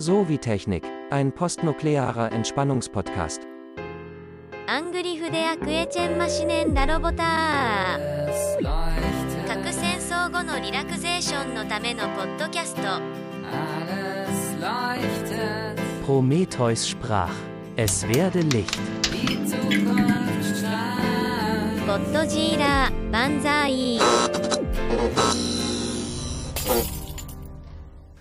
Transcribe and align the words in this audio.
Sovitechnik, 0.00 0.82
ein 1.10 1.30
postnuklearer 1.30 2.32
Entspannungspodcast. 2.32 3.42
Prometheus 16.06 16.88
sprach, 16.88 17.34
es 17.76 18.08
werde 18.08 18.40
Licht. 18.40 18.80
Godzilla, 21.86 22.88
Banzai. 23.12 23.98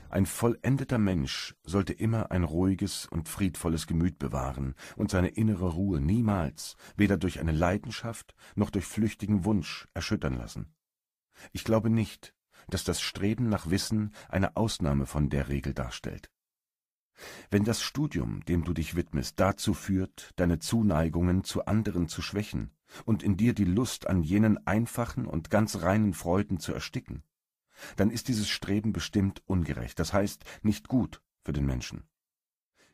Ein 0.09 0.25
vollendeter 0.25 0.97
Mensch 0.97 1.55
sollte 1.63 1.93
immer 1.93 2.31
ein 2.31 2.43
ruhiges 2.43 3.05
und 3.05 3.29
friedvolles 3.29 3.85
Gemüt 3.85 4.17
bewahren 4.17 4.73
und 4.95 5.11
seine 5.11 5.29
innere 5.29 5.69
Ruhe 5.69 6.01
niemals, 6.01 6.75
weder 6.95 7.17
durch 7.17 7.39
eine 7.39 7.51
Leidenschaft 7.51 8.35
noch 8.55 8.71
durch 8.71 8.85
flüchtigen 8.85 9.45
Wunsch 9.45 9.87
erschüttern 9.93 10.35
lassen. 10.35 10.73
Ich 11.51 11.63
glaube 11.63 11.91
nicht, 11.91 12.33
dass 12.67 12.83
das 12.83 13.01
Streben 13.01 13.49
nach 13.49 13.69
Wissen 13.69 14.13
eine 14.27 14.55
Ausnahme 14.55 15.05
von 15.05 15.29
der 15.29 15.47
Regel 15.47 15.73
darstellt. 15.73 16.31
Wenn 17.51 17.63
das 17.63 17.81
Studium, 17.81 18.43
dem 18.45 18.63
du 18.63 18.73
dich 18.73 18.95
widmest, 18.95 19.39
dazu 19.39 19.73
führt, 19.73 20.31
deine 20.37 20.59
Zuneigungen 20.59 21.43
zu 21.43 21.65
anderen 21.65 22.07
zu 22.07 22.21
schwächen 22.21 22.71
und 23.05 23.23
in 23.23 23.37
dir 23.37 23.53
die 23.53 23.65
Lust 23.65 24.07
an 24.07 24.23
jenen 24.23 24.65
einfachen 24.65 25.25
und 25.25 25.49
ganz 25.49 25.81
reinen 25.81 26.13
Freuden 26.13 26.59
zu 26.59 26.73
ersticken, 26.73 27.23
dann 27.95 28.11
ist 28.11 28.27
dieses 28.27 28.49
Streben 28.49 28.93
bestimmt 28.93 29.41
ungerecht, 29.45 29.99
das 29.99 30.13
heißt 30.13 30.43
nicht 30.61 30.87
gut 30.87 31.21
für 31.43 31.53
den 31.53 31.65
Menschen. 31.65 32.03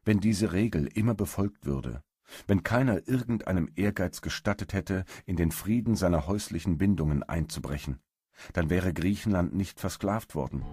Wenn 0.03 0.19
diese 0.19 0.53
Regel 0.53 0.87
immer 0.87 1.15
befolgt 1.15 1.65
würde, 1.65 2.03
wenn 2.47 2.63
keiner 2.63 3.07
irgendeinem 3.07 3.71
Ehrgeiz 3.75 4.21
gestattet 4.21 4.73
hätte, 4.73 5.05
in 5.25 5.35
den 5.35 5.51
Frieden 5.51 5.95
seiner 5.95 6.27
häuslichen 6.27 6.77
Bindungen 6.77 7.23
einzubrechen, 7.23 7.99
dann 8.53 8.69
wäre 8.69 8.93
Griechenland 8.93 9.55
nicht 9.55 9.79
versklavt 9.79 10.35
worden, 10.35 10.63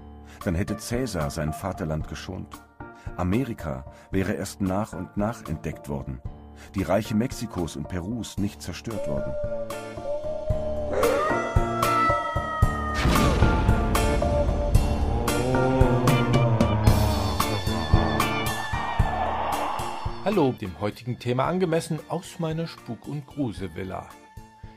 dann 0.44 0.54
hätte 0.54 0.76
Cäsar 0.78 1.30
sein 1.30 1.52
Vaterland 1.52 2.08
geschont. 2.08 2.62
Amerika 3.16 3.92
wäre 4.10 4.32
erst 4.32 4.60
nach 4.60 4.92
und 4.92 5.16
nach 5.16 5.48
entdeckt 5.48 5.88
worden, 5.88 6.20
die 6.74 6.82
Reiche 6.82 7.14
Mexikos 7.14 7.76
und 7.76 7.88
Perus 7.88 8.38
nicht 8.38 8.62
zerstört 8.62 9.06
worden. 9.08 9.32
Hallo, 20.32 20.54
dem 20.58 20.80
heutigen 20.80 21.18
Thema 21.18 21.44
angemessen 21.44 22.00
aus 22.08 22.38
meiner 22.38 22.66
Spuk- 22.66 23.06
und 23.06 23.26
Gruselvilla. 23.26 24.08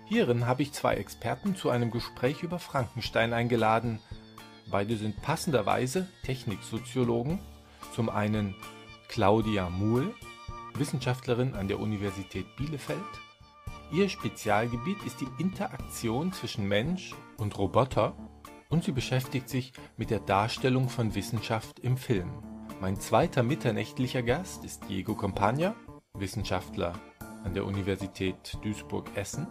Hierin 0.04 0.48
habe 0.48 0.64
ich 0.64 0.74
zwei 0.74 0.96
Experten 0.96 1.56
zu 1.56 1.70
einem 1.70 1.92
Gespräch 1.92 2.44
über 2.44 2.60
Frankenstein 2.60 3.32
eingeladen. 3.32 4.00
Beide 4.70 4.98
sind 4.98 5.22
passenderweise 5.22 6.10
Techniksoziologen. 6.26 7.40
Zum 7.94 8.10
einen 8.10 8.54
Claudia 9.08 9.70
Muhl, 9.70 10.14
Wissenschaftlerin 10.74 11.54
an 11.54 11.70
der 11.70 11.80
Universität 11.80 12.48
Bielefeld. 12.58 13.00
Ihr 13.94 14.10
Spezialgebiet 14.10 15.02
ist 15.06 15.22
die 15.22 15.42
Interaktion 15.42 16.34
zwischen 16.34 16.68
Mensch 16.68 17.16
und 17.38 17.58
Roboter 17.58 18.14
und 18.68 18.84
sie 18.84 18.92
beschäftigt 18.92 19.48
sich 19.48 19.72
mit 19.96 20.10
der 20.10 20.20
Darstellung 20.20 20.90
von 20.90 21.16
Wissenschaft 21.16 21.80
im 21.80 21.96
Film. 21.96 22.55
Mein 22.82 23.00
zweiter 23.00 23.42
mitternächtlicher 23.42 24.22
Gast 24.22 24.66
ist 24.66 24.90
Diego 24.90 25.16
Campagna, 25.16 25.76
Wissenschaftler 26.14 26.94
an 27.44 27.54
der 27.54 27.66
Universität 27.66 28.58
Duisburg-Essen 28.62 29.48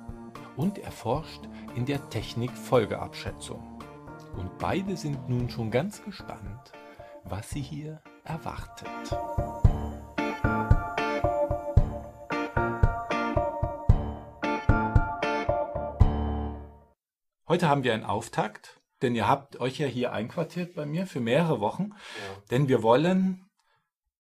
und 0.57 0.79
erforscht 0.79 1.41
in 1.75 1.87
der 1.87 2.11
Technik 2.11 2.51
Folgeabschätzung. 2.51 3.83
Und 4.37 4.59
beide 4.59 4.97
sind 4.97 5.29
nun 5.29 5.49
schon 5.49 5.71
ganz 5.71 6.05
gespannt, 6.05 6.73
was 7.25 7.49
sie 7.49 7.63
hier 7.63 8.03
erwartet. 8.25 8.89
Heute 17.49 17.69
haben 17.69 17.85
wir 17.85 17.95
einen 17.95 18.05
Auftakt, 18.05 18.81
denn 19.05 19.15
ihr 19.15 19.29
habt 19.29 19.61
euch 19.61 19.79
ja 19.79 19.87
hier 19.87 20.13
einquartiert 20.13 20.75
bei 20.75 20.87
mir 20.87 21.07
für 21.07 21.21
mehrere 21.21 21.61
Wochen, 21.61 21.91
denn 22.51 22.69
wir 22.69 22.83
wollen 22.83 23.45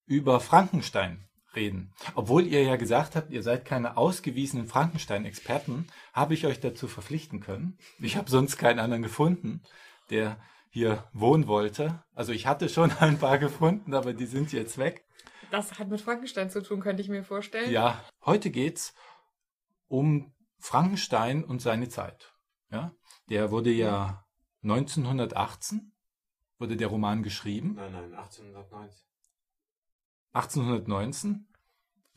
über 0.06 0.40
Frankenstein 0.40 1.26
reden. 1.56 1.94
Obwohl 2.14 2.46
ihr 2.46 2.62
ja 2.62 2.76
gesagt 2.76 3.16
habt, 3.16 3.30
ihr 3.30 3.42
seid 3.42 3.64
keine 3.64 3.96
ausgewiesenen 3.96 4.66
Frankenstein-Experten, 4.66 5.86
habe 6.12 6.34
ich 6.34 6.46
euch 6.46 6.60
dazu 6.60 6.86
verpflichten 6.86 7.40
können. 7.40 7.78
Ich 7.98 8.16
habe 8.16 8.30
sonst 8.30 8.58
keinen 8.58 8.78
anderen 8.78 9.02
gefunden, 9.02 9.62
der 10.10 10.38
hier 10.68 11.08
wohnen 11.12 11.46
wollte. 11.46 12.04
Also 12.14 12.32
ich 12.32 12.46
hatte 12.46 12.68
schon 12.68 12.92
ein 13.00 13.18
paar 13.18 13.38
gefunden, 13.38 13.94
aber 13.94 14.12
die 14.12 14.26
sind 14.26 14.52
jetzt 14.52 14.76
weg. 14.76 15.06
Das 15.50 15.78
hat 15.78 15.88
mit 15.88 16.00
Frankenstein 16.00 16.50
zu 16.50 16.62
tun, 16.62 16.80
könnte 16.80 17.00
ich 17.00 17.08
mir 17.08 17.24
vorstellen. 17.24 17.70
Ja, 17.70 18.04
heute 18.24 18.50
geht's 18.50 18.94
um 19.88 20.34
Frankenstein 20.58 21.44
und 21.44 21.62
seine 21.62 21.88
Zeit. 21.88 22.34
Ja, 22.70 22.92
der 23.30 23.50
wurde 23.50 23.70
ja 23.70 24.23
1918 24.64 25.92
wurde 26.58 26.76
der 26.76 26.88
Roman 26.88 27.22
geschrieben. 27.22 27.74
Nein, 27.74 27.92
nein, 27.92 28.14
1890. 28.14 29.06
1819. 30.32 31.46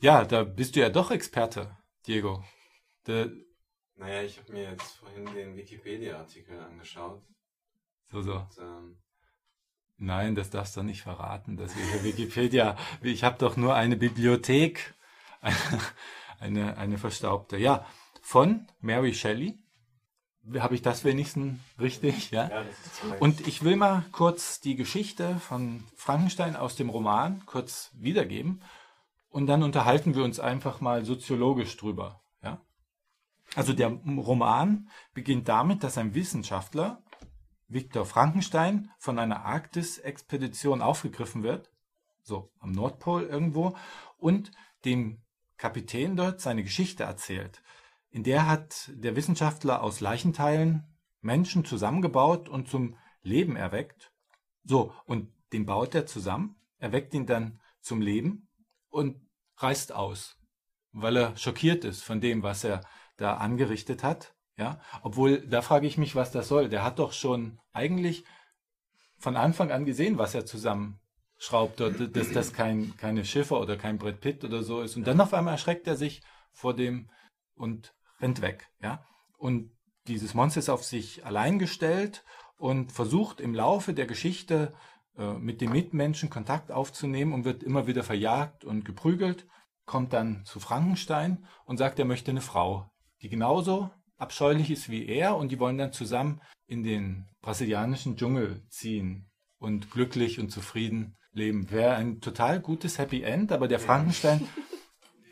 Ja, 0.00 0.24
da 0.24 0.44
bist 0.44 0.74
du 0.74 0.80
ja 0.80 0.88
doch 0.88 1.10
Experte, 1.10 1.76
Diego. 2.06 2.42
Der, 3.06 3.30
Naja, 3.96 4.22
ich 4.22 4.38
habe 4.38 4.52
mir 4.52 4.70
jetzt 4.70 4.96
vorhin 4.96 5.26
den 5.26 5.56
Wikipedia-Artikel 5.56 6.58
angeschaut. 6.58 7.22
so, 8.10 8.22
so. 8.22 8.34
Und, 8.36 8.58
ähm, 8.58 8.98
Nein, 10.00 10.36
das 10.36 10.50
darfst 10.50 10.76
du 10.76 10.84
nicht 10.84 11.02
verraten, 11.02 11.56
dass 11.56 11.76
wir 11.76 11.84
hier 11.84 12.04
Wikipedia, 12.04 12.76
ich 13.02 13.24
habe 13.24 13.36
doch 13.38 13.56
nur 13.56 13.74
eine 13.74 13.96
Bibliothek, 13.96 14.94
eine, 15.40 15.56
eine, 16.38 16.76
eine 16.76 16.98
verstaubte. 16.98 17.56
Ja, 17.56 17.84
von 18.22 18.68
Mary 18.80 19.12
Shelley. 19.12 19.58
Habe 20.58 20.74
ich 20.74 20.82
das 20.82 21.04
wenigstens 21.04 21.58
richtig? 21.78 22.30
Ja. 22.30 22.48
ja. 22.48 22.64
Und 23.20 23.46
ich 23.46 23.64
will 23.64 23.76
mal 23.76 24.04
kurz 24.12 24.60
die 24.60 24.76
Geschichte 24.76 25.36
von 25.40 25.84
Frankenstein 25.94 26.56
aus 26.56 26.76
dem 26.76 26.88
Roman 26.88 27.44
kurz 27.44 27.90
wiedergeben 27.94 28.62
und 29.28 29.46
dann 29.46 29.62
unterhalten 29.62 30.14
wir 30.14 30.24
uns 30.24 30.40
einfach 30.40 30.80
mal 30.80 31.04
soziologisch 31.04 31.76
drüber. 31.76 32.22
Ja? 32.42 32.60
Also 33.54 33.72
der 33.72 33.88
Roman 33.88 34.88
beginnt 35.12 35.48
damit, 35.48 35.84
dass 35.84 35.98
ein 35.98 36.14
Wissenschaftler, 36.14 37.02
Viktor 37.68 38.06
Frankenstein, 38.06 38.90
von 38.98 39.18
einer 39.18 39.44
Arktis-Expedition 39.44 40.80
aufgegriffen 40.80 41.42
wird, 41.42 41.70
so 42.22 42.50
am 42.58 42.72
Nordpol 42.72 43.24
irgendwo, 43.24 43.76
und 44.16 44.50
dem 44.84 45.20
Kapitän 45.58 46.16
dort 46.16 46.40
seine 46.40 46.62
Geschichte 46.62 47.04
erzählt. 47.04 47.62
In 48.10 48.22
der 48.22 48.46
hat 48.46 48.90
der 48.94 49.16
Wissenschaftler 49.16 49.82
aus 49.82 50.00
Leichenteilen 50.00 50.84
Menschen 51.20 51.64
zusammengebaut 51.64 52.48
und 52.48 52.68
zum 52.68 52.96
Leben 53.22 53.56
erweckt. 53.56 54.12
So, 54.64 54.92
und 55.06 55.32
den 55.52 55.66
baut 55.66 55.94
er 55.94 56.06
zusammen, 56.06 56.56
erweckt 56.78 57.14
ihn 57.14 57.26
dann 57.26 57.60
zum 57.80 58.00
Leben 58.00 58.48
und 58.88 59.20
reist 59.56 59.92
aus, 59.92 60.36
weil 60.92 61.16
er 61.16 61.36
schockiert 61.36 61.84
ist 61.84 62.02
von 62.02 62.20
dem, 62.20 62.42
was 62.42 62.64
er 62.64 62.82
da 63.16 63.36
angerichtet 63.36 64.02
hat. 64.02 64.34
Ja, 64.56 64.80
obwohl, 65.02 65.46
da 65.46 65.62
frage 65.62 65.86
ich 65.86 65.98
mich, 65.98 66.16
was 66.16 66.32
das 66.32 66.48
soll. 66.48 66.68
Der 66.68 66.82
hat 66.82 66.98
doch 66.98 67.12
schon 67.12 67.60
eigentlich 67.72 68.24
von 69.16 69.36
Anfang 69.36 69.70
an 69.70 69.84
gesehen, 69.84 70.18
was 70.18 70.34
er 70.34 70.46
zusammenschraubt, 70.46 71.80
dass 71.80 72.32
das 72.32 72.52
kein, 72.52 72.96
keine 72.96 73.24
Schiffer 73.24 73.60
oder 73.60 73.76
kein 73.76 73.98
Brett 73.98 74.20
Pitt 74.20 74.44
oder 74.44 74.62
so 74.64 74.80
ist. 74.80 74.96
Und 74.96 75.06
dann 75.06 75.20
auf 75.20 75.32
einmal 75.32 75.54
erschreckt 75.54 75.86
er 75.86 75.96
sich 75.96 76.22
vor 76.50 76.74
dem 76.74 77.08
und 77.54 77.94
rennt 78.20 78.40
weg. 78.40 78.68
Ja, 78.80 79.04
und 79.36 79.70
dieses 80.06 80.34
Monster 80.34 80.60
ist 80.60 80.68
auf 80.68 80.84
sich 80.84 81.24
allein 81.24 81.58
gestellt 81.58 82.24
und 82.56 82.92
versucht 82.92 83.40
im 83.40 83.54
Laufe 83.54 83.94
der 83.94 84.06
Geschichte 84.06 84.74
äh, 85.16 85.34
mit 85.34 85.60
den 85.60 85.70
Mitmenschen 85.70 86.30
Kontakt 86.30 86.72
aufzunehmen 86.72 87.32
und 87.32 87.44
wird 87.44 87.62
immer 87.62 87.86
wieder 87.86 88.02
verjagt 88.02 88.64
und 88.64 88.84
geprügelt, 88.84 89.46
kommt 89.84 90.12
dann 90.12 90.44
zu 90.44 90.60
Frankenstein 90.60 91.46
und 91.64 91.78
sagt, 91.78 91.98
er 91.98 92.04
möchte 92.04 92.30
eine 92.30 92.40
Frau, 92.40 92.90
die 93.22 93.28
genauso 93.28 93.90
abscheulich 94.16 94.70
ist 94.70 94.90
wie 94.90 95.06
er 95.06 95.36
und 95.36 95.52
die 95.52 95.60
wollen 95.60 95.78
dann 95.78 95.92
zusammen 95.92 96.40
in 96.66 96.82
den 96.82 97.28
brasilianischen 97.40 98.16
Dschungel 98.16 98.64
ziehen 98.68 99.30
und 99.58 99.90
glücklich 99.90 100.40
und 100.40 100.50
zufrieden 100.50 101.16
leben. 101.32 101.70
Wäre 101.70 101.94
ein 101.94 102.20
total 102.20 102.60
gutes 102.60 102.98
Happy 102.98 103.22
End, 103.22 103.52
aber 103.52 103.68
der 103.68 103.78
Frankenstein 103.78 104.46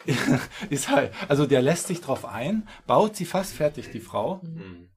ist 0.70 0.88
halt, 0.88 1.12
also 1.28 1.46
der 1.46 1.62
lässt 1.62 1.86
sich 1.86 2.00
drauf 2.00 2.24
ein, 2.24 2.68
baut 2.86 3.16
sie 3.16 3.24
fast 3.24 3.54
fertig, 3.54 3.90
die 3.90 4.00
Frau, 4.00 4.40
Hm. 4.42 4.88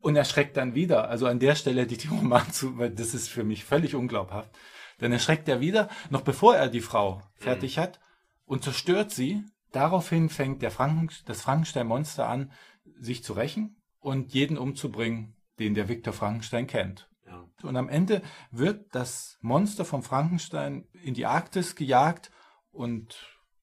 und 0.00 0.16
erschreckt 0.16 0.56
dann 0.56 0.74
wieder. 0.74 1.08
Also 1.08 1.26
an 1.26 1.38
der 1.38 1.54
Stelle 1.54 1.86
die 1.86 2.08
Roman 2.08 2.50
zu, 2.52 2.78
weil 2.78 2.90
das 2.90 3.14
ist 3.14 3.28
für 3.28 3.44
mich 3.44 3.64
völlig 3.64 3.94
unglaubhaft. 3.94 4.50
Dann 4.98 5.12
erschreckt 5.12 5.48
er 5.48 5.60
wieder, 5.60 5.88
noch 6.10 6.22
bevor 6.22 6.54
er 6.56 6.68
die 6.68 6.80
Frau 6.80 7.22
fertig 7.34 7.78
hat 7.78 8.00
und 8.44 8.62
zerstört 8.62 9.10
sie. 9.10 9.44
Daraufhin 9.72 10.28
fängt 10.28 10.62
der 10.62 10.70
Franken, 10.70 11.08
das 11.26 11.42
Frankenstein-Monster 11.42 12.28
an, 12.28 12.52
sich 13.00 13.24
zu 13.24 13.32
rächen 13.32 13.82
und 13.98 14.34
jeden 14.34 14.56
umzubringen, 14.56 15.34
den 15.58 15.74
der 15.74 15.88
Viktor 15.88 16.12
Frankenstein 16.12 16.66
kennt. 16.68 17.08
Ja. 17.26 17.44
Und 17.62 17.76
am 17.76 17.88
Ende 17.88 18.22
wird 18.52 18.94
das 18.94 19.36
Monster 19.40 19.84
vom 19.84 20.02
Frankenstein 20.04 20.86
in 21.02 21.14
die 21.14 21.26
Arktis 21.26 21.74
gejagt 21.74 22.30
und 22.70 23.16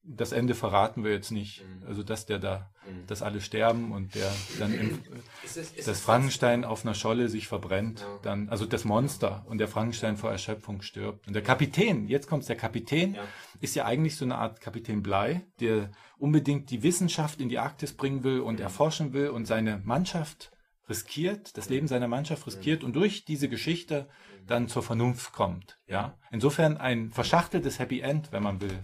das 0.04 0.32
Ende 0.32 0.56
verraten 0.56 1.04
wir 1.04 1.12
jetzt 1.12 1.32
nicht. 1.32 1.64
Mhm. 1.64 1.88
Also 1.88 2.04
dass 2.04 2.26
der 2.26 2.40
da, 2.40 2.72
Mhm. 2.88 3.06
dass 3.08 3.22
alle 3.22 3.40
sterben 3.42 3.92
und 3.92 4.16
der 4.16 4.32
dann 4.60 4.74
im, 4.74 4.90
Ist 5.44 5.58
es, 5.58 5.72
ist 5.72 5.88
das 5.88 5.98
es 5.98 6.04
Frankenstein 6.04 6.66
auf 6.66 6.84
einer 6.84 6.96
Scholle 6.96 7.30
sich 7.30 7.48
verbrennt, 7.48 8.00
Ja. 8.02 8.20
dann, 8.24 8.50
also 8.50 8.66
das 8.66 8.86
Monster 8.86 9.46
und 9.48 9.60
der 9.60 9.68
Frankenstein 9.68 10.18
vor 10.18 10.32
Erschöpfung 10.32 10.82
stirbt. 10.82 11.28
Und 11.28 11.34
der 11.34 11.44
Kapitän, 11.44 12.08
jetzt 12.08 12.28
kommt's, 12.28 12.48
der 12.48 12.56
Kapitän 12.58 13.14
Ja. 13.16 13.24
ist 13.60 13.76
ja 13.76 13.86
eigentlich 13.86 14.16
so 14.16 14.26
eine 14.26 14.38
Art 14.38 14.60
Kapitän 14.62 15.04
Blei, 15.04 15.46
der 15.60 15.92
unbedingt 16.18 16.72
die 16.72 16.82
Wissenschaft 16.82 17.40
in 17.40 17.50
die 17.50 17.60
Arktis 17.60 17.94
bringen 17.94 18.24
will 18.24 18.40
und 18.40 18.56
Mhm. 18.56 18.62
erforschen 18.64 19.14
will 19.14 19.30
und 19.30 19.46
seine 19.46 19.82
Mannschaft 19.84 20.52
riskiert, 20.90 21.56
das 21.58 21.70
Leben 21.70 21.88
seiner 21.88 22.08
Mannschaft 22.08 22.46
riskiert 22.48 22.84
und 22.84 22.96
durch 22.96 23.24
diese 23.26 23.48
Geschichte 23.48 24.10
dann 24.48 24.68
zur 24.68 24.82
Vernunft 24.84 25.32
kommt. 25.32 25.78
Ja, 25.88 26.18
insofern 26.32 26.78
ein 26.78 27.12
verschachteltes 27.12 27.78
Happy 27.80 28.00
End, 28.02 28.32
wenn 28.32 28.44
man 28.44 28.60
will. 28.60 28.78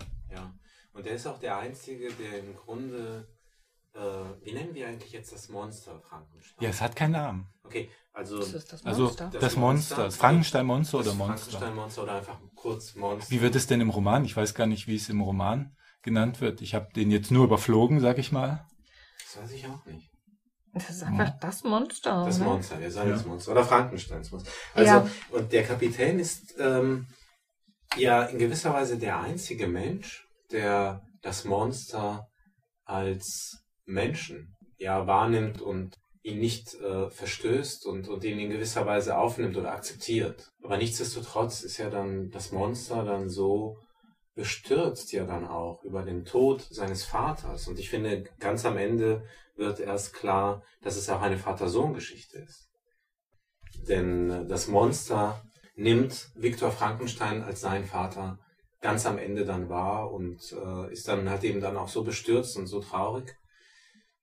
Und 0.98 1.06
der 1.06 1.14
ist 1.14 1.28
auch 1.28 1.40
der 1.40 1.58
Einzige, 1.60 2.12
der 2.12 2.40
im 2.40 2.56
Grunde, 2.56 3.28
äh, 3.94 4.00
wie 4.44 4.52
nennen 4.54 4.74
wir 4.74 4.88
eigentlich 4.88 5.12
jetzt 5.12 5.32
das 5.32 5.48
Monster 5.48 6.00
Frankenstein? 6.02 6.64
Ja, 6.64 6.70
es 6.72 6.82
hat 6.82 6.96
keinen 6.96 7.12
Namen. 7.12 7.48
Okay, 7.64 7.90
also 8.14 8.40
Das 8.40 8.54
ist 8.54 8.74
das 8.74 8.84
Also 8.84 9.04
Monster. 9.04 9.30
das, 9.40 9.56
Monster, 9.56 9.96
das 10.06 10.16
Frankenstein-Monster 10.16 10.98
das 10.98 11.08
oder 11.08 11.16
Monster. 11.16 11.38
Frankenstein-Monster 11.52 12.04
oder 12.04 12.14
einfach 12.16 12.40
kurz 12.56 12.96
Monster. 12.96 13.30
Wie 13.30 13.42
wird 13.42 13.56
es 13.56 13.68
denn 13.68 13.80
im 13.80 13.92
Roman? 13.92 14.26
Ich 14.26 14.36
weiß 14.36 14.56
gar 14.56 14.66
nicht, 14.66 14.88
wie 14.88 14.96
es 14.96 15.08
im 15.10 15.22
Roman 15.22 15.76
genannt 16.02 16.42
wird. 16.42 16.62
Ich 16.62 16.74
habe 16.74 16.88
den 16.96 17.12
jetzt 17.12 17.30
nur 17.30 17.44
überflogen, 17.46 18.00
sag 18.00 18.18
ich 18.18 18.32
mal. 18.32 18.66
Das 19.20 19.44
weiß 19.44 19.52
ich 19.52 19.68
auch 19.68 19.86
nicht. 19.86 20.10
Das 20.74 20.90
ist 20.90 21.04
einfach 21.04 21.32
das 21.40 21.64
Monster. 21.64 22.26
Das 22.26 22.40
ne? 22.40 22.46
Monster, 22.46 22.78
der 22.78 22.90
seines 22.92 23.22
Ja. 23.22 23.28
Monster 23.28 23.52
oder 23.52 23.64
Frankensteins 23.64 24.32
Monster. 24.32 24.50
Also, 24.74 24.92
Ja. 24.94 25.10
und 25.32 25.52
der 25.52 25.64
Kapitän 25.64 26.18
ist 26.20 26.56
ähm, 26.60 27.08
ja 27.98 28.24
in 28.24 28.40
gewisser 28.40 28.74
Weise 28.74 28.98
der 28.98 29.20
einzige 29.20 29.68
Mensch, 29.68 30.27
der 30.52 31.02
das 31.22 31.46
Monster 31.46 32.28
als 32.86 33.64
Menschen 33.86 34.56
ja 34.78 35.08
wahrnimmt 35.08 35.62
und 35.62 35.98
ihn 36.24 36.40
nicht 36.40 36.74
äh, 36.76 37.10
verstößt 37.10 37.86
und, 37.86 38.10
und 38.10 38.24
ihn 38.24 38.40
in 38.40 38.50
gewisser 38.50 38.86
Weise 38.86 39.18
aufnimmt 39.18 39.56
oder 39.58 39.72
akzeptiert. 39.72 40.52
Aber 40.62 40.78
nichtsdestotrotz 40.78 41.64
ist 41.64 41.78
ja 41.78 41.90
dann 41.90 42.30
das 42.30 42.52
Monster 42.52 43.04
dann 43.04 43.30
so 43.30 43.78
bestürzt 44.36 45.12
ja 45.14 45.26
dann 45.26 45.48
auch 45.48 45.84
über 45.84 46.04
den 46.04 46.24
Tod 46.24 46.62
seines 46.62 47.04
Vaters. 47.04 47.68
Und 47.68 47.80
ich 47.80 47.90
finde, 47.90 48.24
ganz 48.40 48.66
am 48.66 48.78
Ende 48.78 49.26
wird 49.56 49.80
erst 49.80 50.14
klar, 50.14 50.64
dass 50.82 50.96
es 50.96 51.10
auch 51.10 51.22
eine 51.22 51.40
Vater-Sohn-Geschichte 51.40 52.38
ist. 52.40 52.70
Denn 53.88 54.48
das 54.48 54.68
Monster 54.68 55.42
nimmt 55.76 56.30
Viktor 56.36 56.72
Frankenstein 56.72 57.42
als 57.42 57.62
seinen 57.62 57.86
Vater 57.86 58.40
ganz 58.82 59.06
am 59.06 59.18
Ende 59.18 59.46
dann 59.46 59.70
wahr 59.70 60.12
und 60.12 60.40
äh, 60.54 60.92
ist 60.92 61.08
dann 61.08 61.30
halt 61.30 61.44
eben 61.44 61.62
dann 61.62 61.78
auch 61.78 61.90
so 61.90 62.04
bestürzt 62.04 62.58
und 62.58 62.68
so 62.68 62.80
traurig 62.80 63.36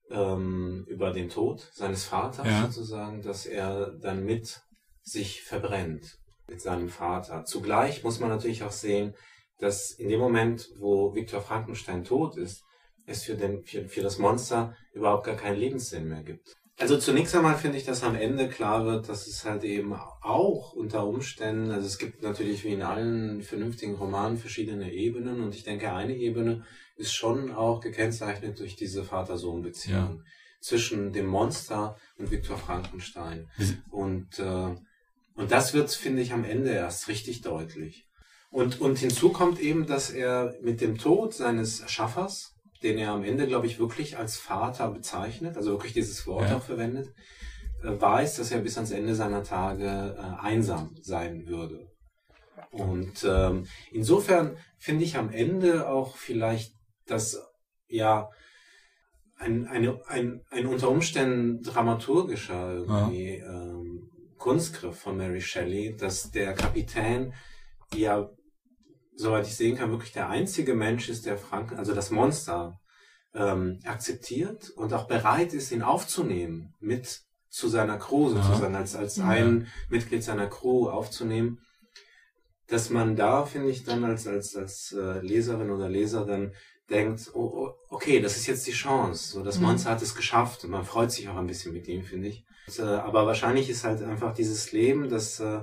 ähm, 0.09 0.85
über 0.87 1.11
den 1.11 1.29
Tod 1.29 1.69
seines 1.73 2.05
Vaters 2.05 2.47
Ja. 2.47 2.65
sozusagen, 2.65 3.21
dass 3.21 3.45
er 3.45 3.91
dann 4.01 4.23
mit 4.23 4.61
sich 5.01 5.43
verbrennt 5.43 6.17
mit 6.47 6.61
seinem 6.61 6.89
Vater. 6.89 7.43
Zugleich 7.45 8.03
muss 8.03 8.19
man 8.19 8.29
natürlich 8.29 8.63
auch 8.63 8.71
sehen, 8.71 9.15
dass 9.59 9.91
in 9.91 10.09
dem 10.09 10.19
Moment, 10.19 10.69
wo 10.77 11.15
Viktor 11.15 11.41
Frankenstein 11.41 12.03
tot 12.03 12.37
ist, 12.37 12.63
es 13.05 13.23
für, 13.23 13.35
den, 13.35 13.63
für, 13.63 13.87
für 13.87 14.01
das 14.01 14.17
Monster 14.17 14.75
überhaupt 14.93 15.25
gar 15.25 15.35
keinen 15.35 15.57
Lebenssinn 15.57 16.07
mehr 16.07 16.23
gibt. 16.23 16.55
Also 16.77 16.97
zunächst 16.97 17.33
einmal 17.35 17.57
finde 17.57 17.77
ich, 17.77 17.85
dass 17.85 18.03
am 18.03 18.15
Ende 18.15 18.49
klar 18.49 18.85
wird, 18.85 19.07
dass 19.07 19.27
es 19.27 19.45
halt 19.45 19.63
eben 19.63 19.93
auch 19.93 20.73
unter 20.73 21.07
Umständen, 21.07 21.71
also 21.71 21.87
es 21.87 21.97
gibt 21.97 22.21
natürlich 22.21 22.65
wie 22.65 22.73
in 22.73 22.81
allen 22.81 23.41
vernünftigen 23.43 23.95
Romanen 23.95 24.37
verschiedene 24.37 24.91
Ebenen 24.91 25.41
und 25.41 25.55
ich 25.55 25.63
denke, 25.63 25.93
eine 25.93 26.15
Ebene 26.15 26.65
ist 26.97 27.13
schon 27.13 27.51
auch 27.51 27.79
gekennzeichnet 27.79 28.59
durch 28.59 28.75
diese 28.75 29.05
Vater-Sohn-Beziehung 29.05 30.23
zwischen 30.59 31.13
dem 31.13 31.27
Monster 31.27 31.95
und 32.17 32.31
Viktor 32.31 32.57
Frankenstein. 32.57 33.47
Und, 33.91 34.39
äh, 34.39 34.75
und 35.35 35.51
das 35.51 35.73
wird, 35.73 35.91
finde 35.91 36.23
ich, 36.23 36.33
am 36.33 36.43
Ende 36.43 36.71
erst 36.71 37.07
richtig 37.07 37.41
deutlich. 37.41 38.07
Und, 38.49 38.81
und 38.81 38.97
hinzu 38.97 39.29
kommt 39.29 39.59
eben, 39.59 39.85
dass 39.85 40.09
er 40.09 40.55
mit 40.61 40.81
dem 40.81 40.97
Tod 40.97 41.33
seines 41.33 41.81
Erschaffers, 41.81 42.54
den 42.85 42.97
er 42.99 43.11
am 43.11 43.23
Ende, 43.23 43.47
glaube 43.47 43.65
ich, 43.67 43.79
wirklich 43.79 44.17
als 44.17 44.37
Vater 44.37 44.89
bezeichnet, 44.91 45.57
also 45.57 45.71
wirklich 45.71 45.93
dieses 45.93 46.25
Wort 46.27 46.49
Ja. 46.49 46.57
auch 46.57 46.61
verwendet, 46.61 47.13
äh, 47.83 47.99
weiß, 47.99 48.37
dass 48.37 48.51
er 48.51 48.61
bis 48.61 48.77
ans 48.77 48.91
Ende 48.91 49.15
seiner 49.15 49.43
Tage 49.43 50.15
äh, 50.17 50.41
einsam 50.45 50.95
sein 51.01 51.47
würde. 51.47 51.89
Und 52.71 53.25
ähm, 53.27 53.65
insofern 53.91 54.57
finde 54.77 55.03
ich 55.03 55.17
am 55.17 55.31
Ende 55.31 55.89
auch 55.89 56.15
vielleicht 56.15 56.73
das, 57.07 57.41
ja, 57.87 58.29
ein, 59.37 59.67
eine, 59.67 59.99
ein, 60.07 60.41
ein 60.49 60.65
unter 60.65 60.89
Umständen 60.89 61.61
dramaturgischer 61.61 62.73
irgendwie, 62.73 63.35
ähm, 63.37 64.09
Kunstgriff 64.37 64.99
von 64.99 65.17
Mary 65.17 65.41
Shelley, 65.41 65.95
dass 65.97 66.31
der 66.31 66.53
Kapitän 66.53 67.33
ja, 67.93 68.29
soweit 69.15 69.47
ich 69.47 69.55
sehen 69.55 69.77
kann, 69.77 69.91
wirklich 69.91 70.11
der 70.13 70.29
einzige 70.29 70.73
Mensch 70.75 71.09
ist, 71.09 71.25
der 71.25 71.37
Franken, 71.37 71.77
also 71.77 71.93
das 71.93 72.11
Monster, 72.11 72.79
ähm, 73.33 73.79
akzeptiert 73.85 74.69
und 74.71 74.93
auch 74.93 75.07
bereit 75.07 75.53
ist, 75.53 75.71
ihn 75.71 75.81
aufzunehmen, 75.81 76.73
mit 76.79 77.21
zu 77.49 77.67
seiner 77.69 77.97
Crew 77.97 78.29
sozusagen, 78.29 78.75
als, 78.75 78.95
als 78.95 79.17
Ja. 79.17 79.27
ein 79.27 79.67
Mitglied 79.89 80.23
seiner 80.23 80.47
Crew 80.47 80.89
aufzunehmen, 80.89 81.59
dass 82.67 82.89
man 82.89 83.15
da, 83.15 83.45
finde 83.45 83.69
ich, 83.69 83.83
dann 83.83 84.03
als, 84.03 84.27
als, 84.27 84.55
als 84.55 84.91
äh, 84.93 85.19
Leserin 85.19 85.69
oder 85.69 85.87
Leser 85.89 86.25
dann 86.25 86.53
denkt, 86.89 87.31
oh, 87.33 87.39
oh, 87.41 87.73
okay, 87.89 88.19
das 88.19 88.37
ist 88.37 88.47
jetzt 88.47 88.65
die 88.67 88.71
Chance. 88.71 89.31
So, 89.33 89.43
das 89.43 89.57
Mhm. 89.57 89.65
Monster 89.65 89.91
hat 89.91 90.01
es 90.01 90.15
geschafft 90.15 90.63
und 90.63 90.71
man 90.71 90.83
freut 90.85 91.11
sich 91.11 91.29
auch 91.29 91.35
ein 91.37 91.47
bisschen 91.47 91.73
mit 91.73 91.87
ihm, 91.87 92.03
finde 92.03 92.27
ich. 92.29 92.45
Und, 92.67 92.79
äh, 92.79 92.83
aber 92.83 93.25
wahrscheinlich 93.25 93.69
ist 93.69 93.83
halt 93.83 94.01
einfach 94.01 94.33
dieses 94.33 94.71
Leben, 94.71 95.09
das 95.09 95.39
äh, 95.39 95.61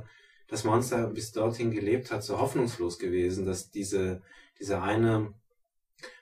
das 0.52 0.64
Monster 0.64 1.08
bis 1.08 1.32
dorthin 1.32 1.70
gelebt 1.70 2.10
hat, 2.12 2.22
so 2.22 2.38
hoffnungslos 2.38 2.99
gewesen, 2.99 3.46
dass 3.46 3.70
diese, 3.70 4.22
dieser 4.60 4.82
eine 4.82 5.32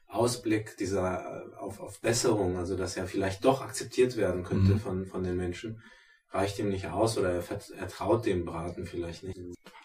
Ausblick 0.06 0.76
dieser 0.76 1.44
äh, 1.52 1.56
auf, 1.56 1.80
auf 1.80 2.00
Besserung, 2.00 2.56
also 2.56 2.76
dass 2.76 2.96
er 2.96 3.06
vielleicht 3.06 3.44
doch 3.44 3.60
akzeptiert 3.62 4.16
werden 4.16 4.42
könnte 4.44 4.72
Mhm. 4.74 4.80
von, 4.80 5.06
von 5.06 5.22
den 5.22 5.36
Menschen, 5.36 5.82
reicht 6.30 6.58
ihm 6.58 6.68
nicht 6.68 6.86
aus 6.88 7.18
oder 7.18 7.30
er, 7.32 7.44
er 7.76 7.88
traut 7.88 8.24
dem 8.26 8.44
Braten 8.44 8.86
vielleicht 8.86 9.24
nicht. 9.24 9.38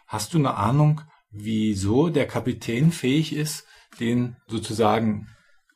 Hast 0.07 0.33
du 0.33 0.37
eine 0.37 0.55
Ahnung, 0.55 1.01
wieso 1.31 2.09
der 2.09 2.27
Kapitän 2.27 2.91
fähig 2.91 3.35
ist, 3.35 3.65
den 3.99 4.35
sozusagen 4.47 5.27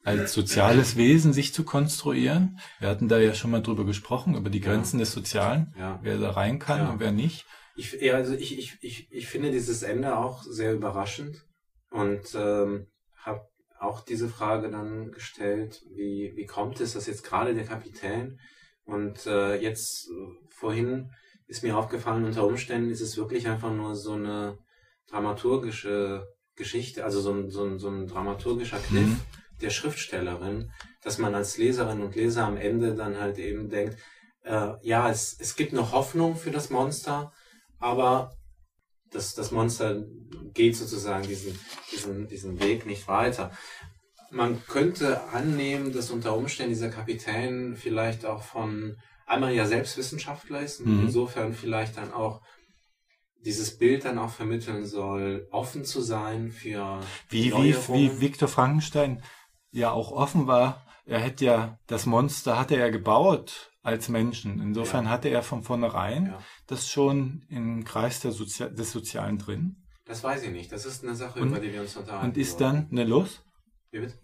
als 0.04 0.34
soziales 0.34 0.96
Wesen 0.96 1.34
sich 1.34 1.54
zu 1.54 1.64
konstruieren? 1.64 2.60
Wir 2.80 2.90
hatten 2.90 3.08
da 3.08 3.18
ja 3.20 3.34
schon 3.34 3.52
mal 3.52 3.62
drüber 3.64 3.86
gesprochen, 3.86 4.36
über 4.36 4.50
die 4.52 4.60
Ja. 4.62 4.66
Grenzen 4.72 5.00
des 5.00 5.12
Sozialen, 5.12 5.74
Ja. 5.78 6.00
wer 6.04 6.18
da 6.20 6.32
rein 6.32 6.60
kann 6.60 6.80
Ja. 6.80 6.90
und 6.92 7.00
wer 7.00 7.12
nicht. 7.12 7.46
Ich, 7.80 7.94
ja, 8.02 8.16
also 8.16 8.34
ich, 8.34 8.60
ich, 8.60 8.78
ich, 8.82 9.08
ich 9.10 9.28
finde 9.28 9.52
dieses 9.52 9.84
Ende 9.84 10.18
auch 10.18 10.44
sehr 10.44 10.74
überraschend 10.74 11.46
und 11.90 12.36
ähm, 12.36 12.88
habe 13.16 13.48
auch 13.80 14.02
diese 14.02 14.28
Frage 14.28 14.70
dann 14.70 15.14
gestellt, 15.14 15.82
wie, 15.96 16.34
wie 16.36 16.46
kommt 16.46 16.82
es, 16.82 16.92
dass 16.92 17.08
jetzt 17.08 17.24
gerade 17.24 17.56
der 17.56 17.64
Kapitän 17.64 18.38
und 18.84 19.26
äh, 19.28 19.56
jetzt 19.56 20.10
äh, 20.10 20.48
vorhin 20.50 21.12
ist 21.48 21.64
mir 21.64 21.78
aufgefallen, 21.78 22.26
unter 22.26 22.46
Umständen 22.46 22.92
ist 22.92 23.00
es 23.00 23.16
wirklich 23.16 23.48
einfach 23.48 23.72
nur 23.72 23.96
so 23.96 24.12
eine 24.12 24.58
dramaturgische 25.08 26.28
Geschichte, 26.58 27.06
also 27.06 27.22
so 27.22 27.32
ein, 27.32 27.50
so 27.50 27.64
ein, 27.64 27.80
so 27.80 27.88
ein 27.90 28.08
dramaturgischer 28.08 28.80
Kniff 28.80 29.08
Mhm. 29.08 29.22
der 29.62 29.70
Schriftstellerin, 29.70 30.74
dass 31.02 31.18
man 31.18 31.34
als 31.34 31.58
Leserin 31.58 32.02
und 32.02 32.14
Leser 32.14 32.46
am 32.46 32.58
Ende 32.58 32.94
dann 32.94 33.18
halt 33.18 33.38
eben 33.38 33.70
denkt, 33.70 33.96
äh, 34.44 34.74
ja, 34.82 35.10
es, 35.10 35.38
es 35.40 35.56
gibt 35.56 35.72
noch 35.72 35.94
Hoffnung 35.94 36.36
für 36.36 36.52
das 36.52 36.70
Monster, 36.70 37.32
aber 37.80 38.32
das, 39.12 39.34
das 39.34 39.52
Monster 39.52 40.04
geht 40.54 40.76
sozusagen 40.76 41.28
diesen, 41.28 41.58
diesen, 41.92 42.28
diesen 42.28 42.60
Weg 42.60 42.86
nicht 42.86 43.08
weiter. 43.08 43.52
Man 44.32 44.64
könnte 44.68 45.24
annehmen, 45.30 45.92
dass 45.92 46.12
unter 46.12 46.36
Umständen 46.36 46.74
dieser 46.74 46.90
Kapitän 46.90 47.76
vielleicht 47.76 48.26
auch 48.26 48.44
von 48.44 48.98
einmal 49.26 49.54
ja 49.54 49.66
Selbstwissenschaftler 49.66 50.62
ist 50.62 50.82
und 50.82 50.88
Mhm. 50.98 51.06
insofern 51.06 51.54
vielleicht 51.54 51.98
dann 51.98 52.14
auch 52.14 52.42
dieses 53.46 53.78
Bild 53.78 54.06
dann 54.06 54.20
auch 54.20 54.32
vermitteln 54.32 54.86
soll, 54.86 55.48
offen 55.52 55.86
zu 55.86 56.02
sein 56.02 56.52
für 56.52 57.00
Wie, 57.30 57.54
wie, 57.54 57.74
wie 57.74 58.22
Viktor 58.22 58.50
Frankenstein 58.50 59.24
ja 59.72 59.92
auch 59.92 60.12
offen 60.12 60.46
war, 60.48 60.86
er 61.10 61.20
hätte 61.20 61.46
ja, 61.46 61.78
das 61.88 62.06
Monster 62.06 62.58
hatte 62.60 62.76
er 62.76 62.92
gebaut 62.92 63.72
als 63.82 64.10
Menschen. 64.10 64.60
Insofern 64.62 65.06
Ja. 65.06 65.12
hatte 65.12 65.30
er 65.30 65.42
von 65.44 65.64
vornherein 65.64 66.28
Ja. 66.28 66.40
das 66.68 66.90
schon 66.90 67.46
im 67.50 67.84
Kreis 67.84 68.20
der 68.20 68.32
Sozi 68.32 68.74
des 68.74 68.92
Sozialen 68.92 69.38
drin. 69.38 69.76
Das 70.06 70.24
weiß 70.24 70.44
ich 70.44 70.52
nicht. 70.52 70.72
Das 70.72 70.86
ist 70.86 71.04
eine 71.04 71.16
Sache, 71.16 71.40
Und- 71.42 71.50
über 71.50 71.60
die 71.60 71.72
wir 71.74 71.82
uns 71.82 71.96
unterhalten. 71.96 72.28
Und 72.28 72.38
ist 72.38 72.60
dann, 72.62 72.88
ne, 72.90 73.04
los? 73.04 73.42
Wie 73.92 74.00
bitte? 74.00 74.16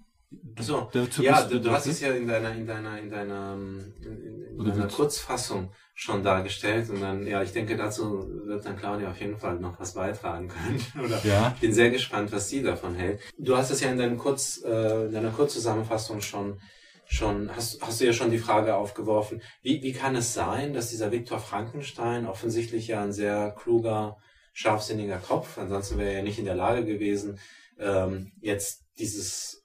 So, 0.59 0.89
Dazu 0.91 1.23
ja, 1.23 1.43
du, 1.43 1.61
du 1.61 1.71
hast 1.71 1.85
es 1.87 2.01
ja 2.01 2.11
in 2.11 2.27
deiner, 2.27 2.51
in 2.53 2.65
deiner, 2.67 2.99
in 2.99 3.09
deiner, 3.09 3.53
ähm, 3.53 3.93
in, 4.01 4.57
in, 4.59 4.65
deiner 4.65 4.87
Kurzfassung 4.87 5.71
schon 5.97 6.23
dargestellt 6.23 6.89
und 6.89 6.99
dann, 7.01 7.25
ja, 7.25 7.41
ich 7.41 7.53
denke, 7.53 7.77
dazu 7.77 8.29
wird 8.45 8.65
dann 8.65 8.75
Claudia 8.77 9.09
auf 9.09 9.19
jeden 9.21 9.37
Fall 9.37 9.55
noch 9.59 9.79
was 9.79 9.93
beitragen 9.93 10.49
können. 10.49 10.85
Oder 11.05 11.19
Ja. 11.25 11.53
ich 11.55 11.61
bin 11.61 11.73
sehr 11.73 11.89
gespannt, 11.89 12.33
was 12.33 12.49
sie 12.49 12.61
davon 12.61 12.95
hält. 12.95 13.21
Du 13.39 13.55
hast 13.55 13.71
es 13.71 13.79
ja 13.79 13.89
in, 13.89 13.97
deinem 13.97 14.17
Kurz, 14.17 14.61
äh, 14.65 15.05
in 15.05 15.13
deiner 15.13 15.31
Kurzzusammenfassung 15.31 16.19
schon, 16.19 16.59
schon 17.05 17.49
hast, 17.55 17.81
hast 17.81 18.01
du 18.01 18.05
ja 18.05 18.11
schon 18.13 18.29
die 18.29 18.39
Frage 18.39 18.75
aufgeworfen, 18.75 19.41
wie, 19.61 19.81
wie 19.83 19.93
kann 19.93 20.15
es 20.17 20.33
sein, 20.33 20.73
dass 20.73 20.89
dieser 20.89 21.13
Viktor 21.13 21.39
Frankenstein 21.39 22.27
offensichtlich 22.27 22.87
ja 22.87 23.01
ein 23.01 23.13
sehr 23.13 23.51
kluger, 23.57 24.17
scharfsinniger 24.51 25.17
Kopf, 25.19 25.57
ansonsten 25.57 25.97
wäre 25.97 26.09
er 26.09 26.17
ja 26.17 26.23
nicht 26.23 26.39
in 26.39 26.45
der 26.45 26.55
Lage 26.55 26.83
gewesen, 26.85 27.39
ähm, 27.79 28.33
jetzt 28.41 28.83
dieses 28.99 29.63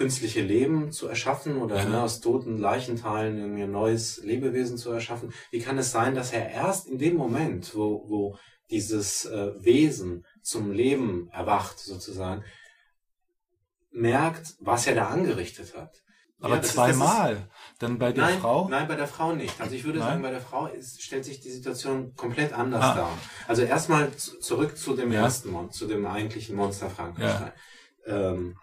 künstliche 0.00 0.40
Leben 0.40 0.92
zu 0.92 1.08
erschaffen 1.08 1.58
oder 1.58 1.76
Ja. 1.76 1.84
ne, 1.84 2.02
aus 2.02 2.20
toten 2.20 2.56
Leichenteilen 2.56 3.36
irgendwie 3.38 3.64
ein 3.64 3.70
neues 3.70 4.16
Lebewesen 4.24 4.78
zu 4.78 4.90
erschaffen. 4.90 5.30
Wie 5.50 5.60
kann 5.60 5.76
es 5.76 5.92
sein, 5.92 6.14
dass 6.14 6.32
er 6.32 6.48
erst 6.48 6.86
in 6.86 6.96
dem 6.96 7.16
Moment, 7.16 7.76
wo, 7.76 8.08
wo 8.08 8.38
dieses 8.70 9.26
äh, 9.26 9.52
Wesen 9.62 10.24
zum 10.40 10.72
Leben 10.72 11.28
erwacht, 11.32 11.78
sozusagen, 11.80 12.42
merkt, 13.90 14.54
was 14.60 14.86
er 14.86 14.94
da 14.94 15.08
angerichtet 15.08 15.76
hat? 15.76 15.92
Aber 16.40 16.54
Ja, 16.54 16.62
zweimal. 16.62 17.50
Dann 17.78 17.98
bei 17.98 18.12
der 18.12 18.24
nein, 18.24 18.38
Frau? 18.40 18.68
Nein, 18.70 18.88
bei 18.88 18.96
der 18.96 19.06
Frau 19.06 19.34
nicht. 19.34 19.60
Also 19.60 19.74
ich 19.74 19.84
würde 19.84 19.98
Nein? 19.98 20.08
sagen, 20.08 20.22
bei 20.22 20.30
der 20.30 20.40
Frau 20.40 20.66
ist, 20.66 21.02
stellt 21.02 21.26
sich 21.26 21.40
die 21.40 21.50
Situation 21.50 22.14
komplett 22.16 22.54
anders 22.54 22.82
Ah. 22.82 22.94
dar. 22.94 23.18
Also 23.48 23.60
erstmal 23.64 24.10
zu, 24.12 24.38
zurück 24.40 24.78
zu 24.78 24.96
dem 24.96 25.12
Ja. 25.12 25.24
ersten 25.24 25.50
Mon 25.50 25.70
zu 25.70 25.86
dem 25.86 26.06
eigentlichen 26.06 26.56
Monster 26.56 26.88
Frankenstein. 26.88 27.52
Ähm, 28.06 28.56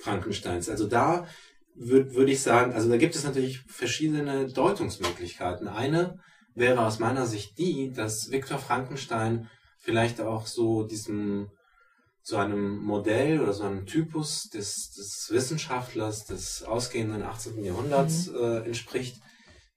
Frankensteins. 0.00 0.68
Also 0.68 0.86
da 0.86 1.26
würde 1.74 2.14
würd 2.14 2.28
ich 2.28 2.42
sagen, 2.42 2.72
also 2.72 2.88
da 2.88 2.96
gibt 2.96 3.14
es 3.14 3.24
natürlich 3.24 3.60
verschiedene 3.68 4.48
Deutungsmöglichkeiten. 4.48 5.68
Eine 5.68 6.18
wäre 6.54 6.84
aus 6.84 6.98
meiner 6.98 7.26
Sicht 7.26 7.58
die, 7.58 7.92
dass 7.92 8.30
Viktor 8.30 8.58
Frankenstein 8.58 9.48
vielleicht 9.78 10.20
auch 10.20 10.46
so 10.46 10.84
diesem 10.84 11.50
so 12.22 12.36
einem 12.36 12.76
Modell 12.78 13.40
oder 13.40 13.52
so 13.52 13.64
einem 13.64 13.86
Typus 13.86 14.50
des, 14.50 14.92
des 14.92 15.28
Wissenschaftlers 15.30 16.26
des 16.26 16.62
ausgehenden 16.62 17.22
18. 17.22 17.64
Jahrhunderts 17.64 18.28
äh, 18.28 18.58
entspricht, 18.66 19.20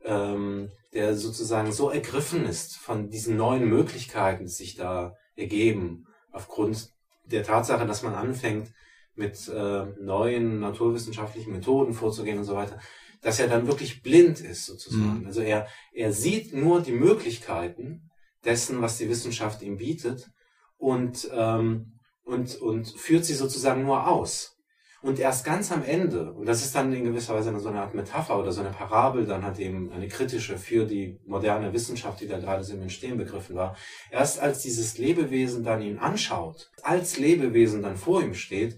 ähm, 0.04 0.70
der 0.94 1.16
sozusagen 1.16 1.72
so 1.72 1.90
ergriffen 1.90 2.46
ist 2.46 2.76
von 2.76 3.10
diesen 3.10 3.38
neuen 3.38 3.68
Möglichkeiten, 3.68 4.46
die 4.46 4.52
sich 4.52 4.76
da 4.76 5.16
ergeben, 5.36 6.06
aufgrund 6.32 6.90
der 7.26 7.44
Tatsache, 7.44 7.88
dass 7.88 8.04
man 8.04 8.14
anfängt, 8.14 8.70
mit 9.16 9.48
äh, 9.48 9.86
neuen 10.00 10.60
naturwissenschaftlichen 10.60 11.54
Methoden 11.54 11.94
vorzugehen 11.94 12.40
und 12.40 12.46
so 12.46 12.56
weiter, 12.56 12.80
dass 13.22 13.40
er 13.40 13.48
dann 13.48 13.68
wirklich 13.68 14.02
blind 14.02 14.42
ist 14.42 14.66
sozusagen. 14.66 15.22
Mhm. 15.22 15.28
Also 15.28 15.42
er, 15.42 15.68
er 15.94 16.12
sieht 16.12 16.54
nur 16.54 16.82
die 16.82 16.92
Möglichkeiten 16.92 18.10
dessen, 18.44 18.82
was 18.82 18.98
die 18.98 19.10
Wissenschaft 19.10 19.62
ihm 19.62 19.78
bietet 19.78 20.30
und, 20.78 21.30
ähm, 21.34 22.00
und, 22.24 22.56
und 22.56 22.90
führt 22.90 23.26
sie 23.26 23.36
sozusagen 23.36 23.84
nur 23.84 24.08
aus. 24.08 24.54
Und 25.02 25.20
erst 25.20 25.44
ganz 25.44 25.70
am 25.74 25.84
Ende, 25.84 26.32
und 26.32 26.46
das 26.46 26.64
ist 26.64 26.76
dann 26.76 26.94
in 26.94 27.04
gewisser 27.04 27.36
Weise 27.36 27.58
so 27.60 27.68
eine 27.68 27.82
Art 27.82 27.94
Metapher 27.94 28.40
oder 28.40 28.54
so 28.54 28.62
eine 28.62 28.70
Parabel, 28.70 29.26
dann 29.26 29.44
hat 29.44 29.60
eben 29.60 29.92
eine 29.92 30.08
kritische 30.08 30.58
für 30.58 30.86
die 30.86 31.20
moderne 31.26 31.74
Wissenschaft, 31.74 32.22
die 32.22 32.28
da 32.28 32.40
gerade 32.40 32.64
so 32.64 32.74
im 32.74 32.82
Entstehen 32.82 33.18
begriffen 33.18 33.54
war, 33.58 33.76
erst 34.12 34.40
als 34.40 34.62
dieses 34.62 34.98
Lebewesen 34.98 35.66
dann 35.66 35.82
ihn 35.82 36.00
anschaut, 36.00 36.72
als 36.84 37.18
Lebewesen 37.18 37.82
dann 37.82 37.98
vor 37.98 38.24
ihm 38.24 38.34
steht, 38.34 38.78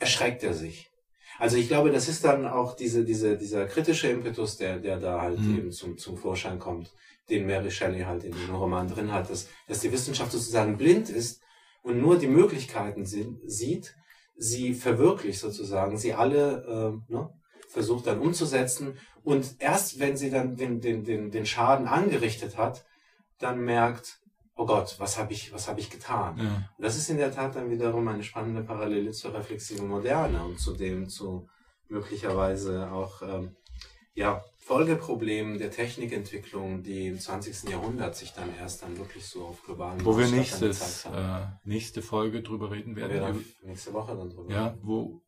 erschreckt 0.00 0.42
er 0.42 0.54
sich. 0.54 0.90
Also 1.38 1.56
ich 1.56 1.68
glaube, 1.68 1.90
das 1.90 2.08
ist 2.08 2.24
dann 2.24 2.46
auch 2.46 2.74
diese, 2.74 3.04
diese, 3.04 3.38
dieser 3.38 3.66
kritische 3.66 4.08
Impetus, 4.08 4.56
der, 4.56 4.78
der 4.78 4.98
da 4.98 5.22
halt 5.22 5.38
Mhm. 5.38 5.56
eben 5.56 5.72
zum, 5.72 5.96
zum 5.96 6.18
Vorschein 6.18 6.58
kommt, 6.58 6.92
den 7.30 7.46
Mary 7.46 7.70
Shelley 7.70 8.02
halt 8.02 8.24
in 8.24 8.32
dem 8.32 8.54
Roman 8.54 8.88
drin 8.88 9.12
hat, 9.12 9.30
dass, 9.30 9.48
dass 9.68 9.80
die 9.80 9.92
Wissenschaft 9.92 10.32
sozusagen 10.32 10.76
blind 10.76 11.08
ist 11.08 11.40
und 11.82 12.00
nur 12.00 12.18
die 12.18 12.26
Möglichkeiten 12.26 13.06
sie, 13.06 13.38
sieht, 13.46 13.94
sie 14.36 14.74
verwirklicht 14.74 15.38
sozusagen, 15.38 15.96
sie 15.96 16.12
alle 16.12 17.00
äh, 17.08 17.12
ne, 17.12 17.30
versucht 17.68 18.06
dann 18.06 18.18
umzusetzen 18.20 18.98
und 19.22 19.56
erst 19.60 19.98
wenn 19.98 20.16
sie 20.16 20.30
dann 20.30 20.56
den, 20.56 20.80
den, 20.80 21.04
den, 21.04 21.30
den 21.30 21.46
Schaden 21.46 21.86
angerichtet 21.86 22.58
hat, 22.58 22.84
dann 23.38 23.60
merkt, 23.60 24.19
oh 24.60 24.66
Gott, 24.66 24.94
was 24.98 25.16
habe 25.18 25.32
ich, 25.32 25.52
was 25.54 25.68
habe 25.68 25.80
ich 25.80 25.88
getan? 25.90 26.36
Ja. 26.36 26.44
Und 26.76 26.84
das 26.84 26.96
ist 26.96 27.08
in 27.08 27.16
der 27.16 27.32
Tat 27.34 27.56
dann 27.56 27.70
wiederum 27.70 28.06
eine 28.08 28.22
spannende 28.22 28.62
Parallele 28.62 29.10
zur 29.12 29.32
reflexiven 29.32 29.88
Moderne 29.88 30.44
und 30.44 30.58
zu 30.60 30.74
dem 30.74 31.08
zu 31.08 31.48
möglicherweise 31.88 32.90
auch 32.92 33.22
ähm, 33.22 33.56
ja, 34.14 34.42
Folgeproblemen 34.58 35.58
der 35.58 35.70
Technikentwicklung, 35.70 36.82
die 36.82 37.08
im 37.08 37.18
20. 37.18 37.70
Jahrhundert 37.70 38.14
sich 38.16 38.32
dann 38.32 38.54
erst 38.56 38.82
dann 38.82 38.96
wirklich 38.98 39.24
so 39.26 39.44
auf 39.46 39.62
globalen 39.64 40.04
Wo 40.04 40.16
wir 40.16 40.26
nächstes, 40.28 41.04
äh, 41.06 41.46
nächste 41.64 42.02
Folge 42.02 42.42
drüber 42.42 42.70
reden 42.70 42.94
werden. 42.96 43.16
über- 43.36 43.66
nächste 43.68 43.92
Woche 43.92 44.14
dann 44.16 44.30
drüber 44.30 44.52
Ja, 44.52 44.76
wo, 44.82 45.20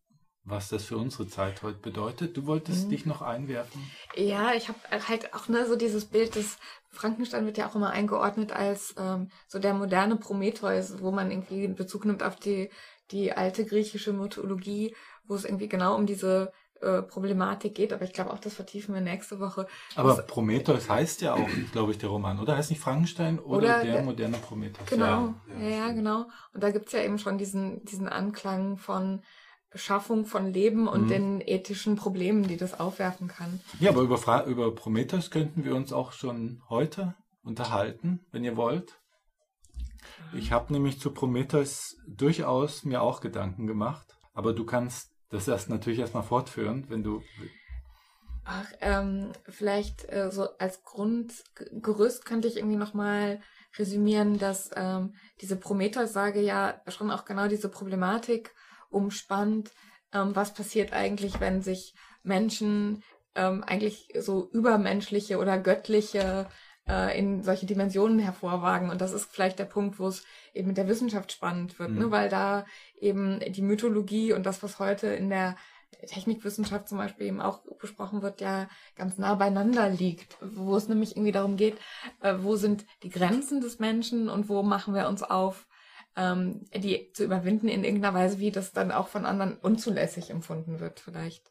was 0.45 0.69
das 0.69 0.85
für 0.85 0.97
unsere 0.97 1.29
Zeit 1.29 1.63
heute 1.63 1.79
bedeutet. 1.79 2.37
Du 2.37 2.47
wolltest 2.47 2.87
Mhm. 2.87 2.91
dich 2.91 3.07
noch 3.07 3.23
einwerfen? 3.23 3.81
Ja, 4.17 4.53
ich 4.55 4.69
habe 4.69 4.79
halt 5.09 5.35
auch 5.35 5.49
ne, 5.49 5.67
so 5.67 5.77
dieses 5.77 6.05
Bild 6.05 6.35
des 6.35 6.59
Frankenstein 6.91 7.47
wird 7.47 7.59
ja 7.59 7.69
auch 7.69 7.75
immer 7.75 7.91
eingeordnet 7.91 8.53
als 8.53 8.95
ähm, 8.99 9.31
so 9.49 9.59
der 9.59 9.73
moderne 9.75 10.17
Prometheus, 10.17 11.01
wo 11.01 11.11
man 11.11 11.31
irgendwie 11.31 11.65
in 11.65 11.75
Bezug 11.75 12.05
nimmt 12.05 12.23
auf 12.23 12.37
die, 12.37 12.71
die 13.13 13.33
alte 13.33 13.65
griechische 13.65 14.13
Mythologie, 14.13 14.95
wo 15.27 15.35
es 15.35 15.45
irgendwie 15.45 15.69
genau 15.69 15.95
um 15.97 16.07
diese 16.07 16.53
äh, 16.83 17.01
Problematik 17.03 17.75
geht. 17.77 17.93
Aber 17.93 18.05
ich 18.05 18.13
glaube 18.13 18.33
auch, 18.33 18.41
das 18.41 18.55
vertiefen 18.55 18.93
wir 18.95 19.01
nächste 19.01 19.39
Woche. 19.39 19.69
Aber 19.95 20.17
Das- 20.17 20.27
Prometheus 20.27 20.91
heißt 20.91 21.21
ja 21.23 21.35
auch, 21.35 21.49
glaube 21.71 21.93
ich, 21.93 21.99
der 21.99 22.09
Roman, 22.09 22.41
oder? 22.41 22.57
Heißt 22.57 22.71
nicht 22.71 22.81
Frankenstein 22.83 23.39
oder, 23.39 23.57
Oder 23.59 23.83
der, 23.85 23.93
der- 23.95 24.03
moderne 24.03 24.39
Prometheus? 24.39 24.89
Genau, 24.91 25.35
Ja, 25.49 25.61
ja, 25.61 25.77
ja, 25.87 25.93
genau. 25.93 26.27
Und 26.53 26.63
da 26.63 26.73
gibt's 26.73 26.91
ja 26.93 27.01
eben 27.05 27.19
schon 27.21 27.39
diesen, 27.39 27.85
diesen 27.85 28.09
Anklang 28.09 28.77
von 28.77 29.23
Schaffung 29.75 30.27
von 30.27 30.53
Leben 30.53 30.89
und 30.89 31.05
Mhm. 31.05 31.09
den 31.09 31.41
ethischen 31.41 31.97
Problemen, 31.97 32.47
die 32.47 32.57
das 32.57 32.79
aufwerfen 32.79 33.29
kann. 33.29 33.61
Ja, 33.81 33.91
aber 33.91 34.03
über, 34.03 34.19
Fra 34.19 34.45
über 34.45 34.75
Prometheus 34.75 35.31
könnten 35.31 35.65
wir 35.65 35.75
uns 35.75 35.93
auch 35.93 36.13
schon 36.13 36.63
heute 36.69 37.15
unterhalten, 37.43 38.21
wenn 38.31 38.45
ihr 38.45 38.57
wollt. 38.57 38.99
Ich 40.35 40.53
habe 40.53 40.73
nämlich 40.73 41.01
zu 41.01 41.13
Prometheus 41.13 41.97
durchaus 42.07 42.85
mir 42.85 43.03
auch 43.03 43.21
Gedanken 43.21 43.67
gemacht, 43.67 44.07
aber 44.35 44.53
du 44.53 44.65
kannst 44.65 45.11
das 45.31 45.49
erst 45.49 45.69
natürlich 45.71 45.99
erstmal 45.99 46.23
fortführen, 46.23 46.87
wenn 46.89 47.03
du. 47.03 47.23
Ach, 48.45 48.67
ähm, 48.81 49.33
vielleicht 49.49 50.11
äh, 50.11 50.31
so 50.31 50.49
als 50.59 50.83
Grundgerüst 50.83 52.25
könnte 52.25 52.49
ich 52.49 52.57
irgendwie 52.57 52.77
nochmal 52.77 53.41
resümieren, 53.79 54.39
dass 54.39 54.71
ähm, 54.75 55.15
diese 55.41 55.57
Prometheus-Sage 55.57 56.41
ja 56.41 56.81
schon 56.89 57.11
auch 57.11 57.25
genau 57.25 57.47
diese 57.47 57.69
Problematik 57.69 58.53
umspannt. 58.93 59.71
Ähm, 60.13 60.35
was 60.37 60.55
passiert 60.55 60.93
eigentlich, 60.93 61.41
wenn 61.41 61.63
sich 61.63 61.95
Menschen 62.23 63.03
ähm, 63.35 63.65
eigentlich 63.65 64.09
so 64.19 64.49
übermenschliche 64.53 65.39
oder 65.39 65.59
göttliche 65.59 66.47
äh, 66.89 67.19
in 67.19 67.43
solche 67.43 67.67
Dimensionen 67.67 68.19
hervorwagen? 68.19 68.91
Und 68.91 69.01
das 69.01 69.13
ist 69.13 69.31
vielleicht 69.33 69.59
der 69.59 69.65
Punkt, 69.65 69.99
wo 69.99 70.09
es 70.09 70.25
eben 70.55 70.69
mit 70.69 70.77
der 70.77 70.89
Wissenschaft 70.89 71.33
spannend 71.33 71.79
wird, 71.79 71.91
Mhm. 71.91 71.99
ne? 71.99 72.11
weil 72.11 72.29
da 72.29 72.65
eben 73.01 73.41
die 73.41 73.63
Mythologie 73.63 74.33
und 74.33 74.45
das, 74.45 74.63
was 74.63 74.79
heute 74.79 75.07
in 75.09 75.31
der 75.31 75.57
Technikwissenschaft 76.07 76.89
zum 76.89 76.99
Beispiel 76.99 77.27
eben 77.27 77.41
auch 77.41 77.61
besprochen 77.81 78.23
wird, 78.23 78.41
ja 78.41 78.69
ganz 78.97 79.19
nah 79.19 79.35
beieinander 79.35 79.89
liegt, 79.89 80.37
wo 80.41 80.77
es 80.77 80.89
nämlich 80.89 81.17
irgendwie 81.17 81.33
darum 81.33 81.57
geht, 81.57 81.77
äh, 82.21 82.35
wo 82.41 82.57
sind 82.57 82.85
die 83.03 83.11
Grenzen 83.11 83.61
des 83.61 83.79
Menschen 83.79 84.29
und 84.29 84.49
wo 84.49 84.63
machen 84.63 84.95
wir 84.95 85.07
uns 85.09 85.23
auf, 85.23 85.67
ähm, 86.17 86.65
die 86.75 87.11
zu 87.13 87.25
überwinden 87.25 87.69
in 87.69 87.85
irgendeiner 87.85 88.15
Weise, 88.15 88.39
wie 88.39 88.51
das 88.51 88.73
dann 88.73 88.93
auch 88.93 89.09
von 89.09 89.25
anderen 89.25 89.57
unzulässig 89.57 90.31
empfunden 90.31 90.81
wird 90.81 91.01
vielleicht. 91.01 91.51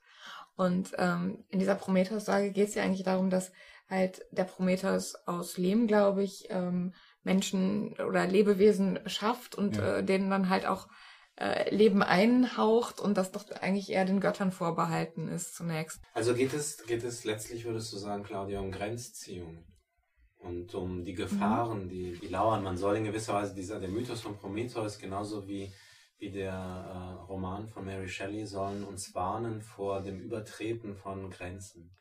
Und 0.56 0.92
ähm, 0.98 1.44
in 1.50 1.60
dieser 1.60 1.76
Prometheus-Sage 1.76 2.52
geht 2.52 2.70
es 2.70 2.76
ja 2.76 2.84
eigentlich 2.84 3.04
darum, 3.04 3.30
dass 3.30 3.52
halt 3.90 4.24
der 4.32 4.44
Prometheus 4.44 5.16
aus 5.26 5.58
Lehm, 5.58 5.88
glaube 5.88 6.24
ich, 6.24 6.48
ähm, 6.50 6.94
Menschen 7.24 7.94
oder 8.00 8.26
Lebewesen 8.26 9.00
schafft 9.06 9.56
und 9.56 9.78
Ja. 9.78 9.98
äh, 9.98 10.04
denen 10.04 10.30
dann 10.30 10.50
halt 10.50 10.66
auch 10.66 10.88
äh, 11.40 11.74
Leben 11.74 12.04
einhaucht 12.04 13.00
und 13.00 13.18
das 13.18 13.32
doch 13.32 13.50
eigentlich 13.50 13.90
eher 13.90 14.06
den 14.06 14.20
Göttern 14.20 14.52
vorbehalten 14.52 15.28
ist 15.28 15.56
zunächst. 15.56 16.02
Also 16.14 16.34
geht 16.36 16.54
es, 16.54 16.86
geht 16.86 17.04
es 17.04 17.24
letztlich, 17.24 17.66
würdest 17.66 17.92
du 17.94 17.98
sagen, 17.98 18.24
Claudia, 18.24 18.60
um 18.60 18.72
Grenzziehung 18.72 19.66
und 20.44 20.74
um 20.74 21.04
die 21.04 21.14
Gefahren, 21.14 21.90
die, 21.90 22.18
die 22.20 22.28
lauern. 22.28 22.64
Man 22.64 22.78
soll 22.78 22.98
in 22.98 23.06
gewisser 23.06 23.34
Weise 23.34 23.54
dieser, 23.54 23.80
der 23.80 23.90
Mythos 23.90 24.22
von 24.22 24.38
Prometheus, 24.38 25.00
genauso 25.00 25.48
wie, 25.48 25.72
wie 26.18 26.32
der 26.32 26.54
äh, 26.54 27.24
Roman 27.24 27.68
von 27.68 27.86
Mary 27.86 28.10
Shelley, 28.10 28.46
sollen 28.46 28.84
uns 28.84 29.14
warnen 29.14 29.62
vor 29.62 30.02
dem 30.02 30.20
Übertreten 30.20 30.96
von 30.96 31.30
Grenzen. 31.30 31.92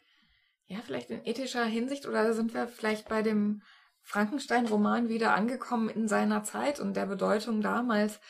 Ja, 0.66 0.78
vielleicht 0.84 1.10
in 1.10 1.24
ethischer 1.24 1.64
Hinsicht 1.64 2.06
oder 2.06 2.32
sind 2.32 2.54
wir 2.54 2.68
vielleicht 2.68 3.08
bei 3.08 3.22
dem 3.22 3.62
Frankenstein-Roman 4.02 5.08
wieder 5.08 5.34
angekommen 5.34 5.88
in 5.88 6.08
seiner 6.08 6.42
Zeit 6.44 6.80
und 6.80 6.94
der 6.94 7.06
Bedeutung 7.06 7.60
damals, 7.60 8.20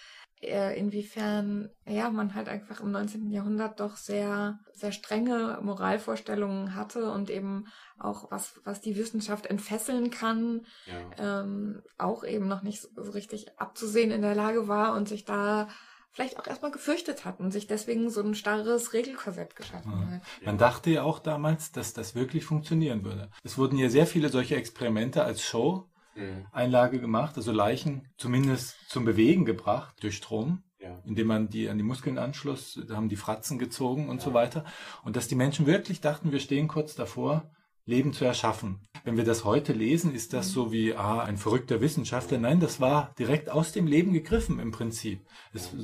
inwiefern 0.42 1.70
ja 1.86 2.10
man 2.10 2.34
halt 2.34 2.48
einfach 2.48 2.80
im 2.80 2.90
19. 2.90 3.30
Jahrhundert 3.30 3.78
doch 3.78 3.96
sehr 3.96 4.58
sehr 4.72 4.92
strenge 4.92 5.58
Moralvorstellungen 5.62 6.74
hatte 6.74 7.10
und 7.10 7.28
eben 7.28 7.66
auch 7.98 8.30
was 8.30 8.60
was 8.64 8.80
die 8.80 8.96
Wissenschaft 8.96 9.46
entfesseln 9.46 10.10
kann 10.10 10.66
ja. 10.86 11.40
ähm, 11.42 11.82
auch 11.98 12.24
eben 12.24 12.48
noch 12.48 12.62
nicht 12.62 12.80
so 12.80 13.10
richtig 13.10 13.58
abzusehen 13.58 14.10
in 14.10 14.22
der 14.22 14.34
Lage 14.34 14.66
war 14.66 14.94
und 14.94 15.08
sich 15.08 15.24
da 15.24 15.68
vielleicht 16.12 16.38
auch 16.38 16.46
erstmal 16.46 16.70
gefürchtet 16.70 17.24
hat 17.24 17.40
und 17.40 17.52
sich 17.52 17.66
deswegen 17.66 18.10
so 18.10 18.22
ein 18.22 18.34
starres 18.34 18.92
Regelkorsett 18.92 19.54
geschaffen 19.54 19.92
ja. 19.92 20.16
hat. 20.16 20.22
Man 20.44 20.58
dachte 20.58 20.90
ja 20.90 21.02
auch 21.02 21.18
damals, 21.18 21.72
dass 21.72 21.92
das 21.92 22.14
wirklich 22.14 22.44
funktionieren 22.44 23.04
würde. 23.04 23.30
Es 23.44 23.58
wurden 23.58 23.76
ja 23.76 23.88
sehr 23.88 24.06
viele 24.06 24.28
solche 24.28 24.56
Experimente 24.56 25.22
als 25.22 25.42
Show 25.42 25.89
mhm. 26.14 26.46
Einlage 26.52 27.00
gemacht, 27.00 27.36
also 27.36 27.52
Leichen 27.52 28.08
zumindest 28.16 28.76
zum 28.88 29.04
Bewegen 29.04 29.44
gebracht 29.44 29.96
durch 30.02 30.16
Strom. 30.16 30.62
Ja. 30.82 30.98
indem 31.04 31.26
man 31.26 31.50
die 31.50 31.68
an 31.68 31.76
die 31.76 31.84
Muskeln 31.84 32.16
anschloss, 32.16 32.80
da 32.88 32.96
haben 32.96 33.10
die 33.10 33.16
Fratzen 33.16 33.58
gezogen 33.58 34.08
und 34.08 34.20
ja. 34.20 34.24
so 34.24 34.32
weiter. 34.32 34.64
Und 35.04 35.14
dass 35.14 35.28
die 35.28 35.34
Menschen 35.34 35.66
wirklich 35.66 36.00
dachten, 36.00 36.32
wir 36.32 36.40
stehen 36.40 36.68
kurz 36.68 36.94
davor, 36.94 37.50
Leben 37.84 38.12
zu 38.12 38.24
erschaffen. 38.24 38.80
Wenn 39.04 39.16
wir 39.16 39.24
das 39.24 39.44
heute 39.44 39.72
lesen, 39.72 40.14
ist 40.14 40.32
das 40.32 40.50
so 40.50 40.72
wie 40.72 40.94
ah, 40.94 41.22
ein 41.22 41.36
verrückter 41.36 41.80
Wissenschaftler. 41.80 42.38
Nein, 42.38 42.60
das 42.60 42.80
war 42.80 43.14
direkt 43.18 43.50
aus 43.50 43.72
dem 43.72 43.86
Leben 43.86 44.12
gegriffen 44.12 44.58
im 44.58 44.70
Prinzip. 44.70 45.26
Es, 45.52 45.74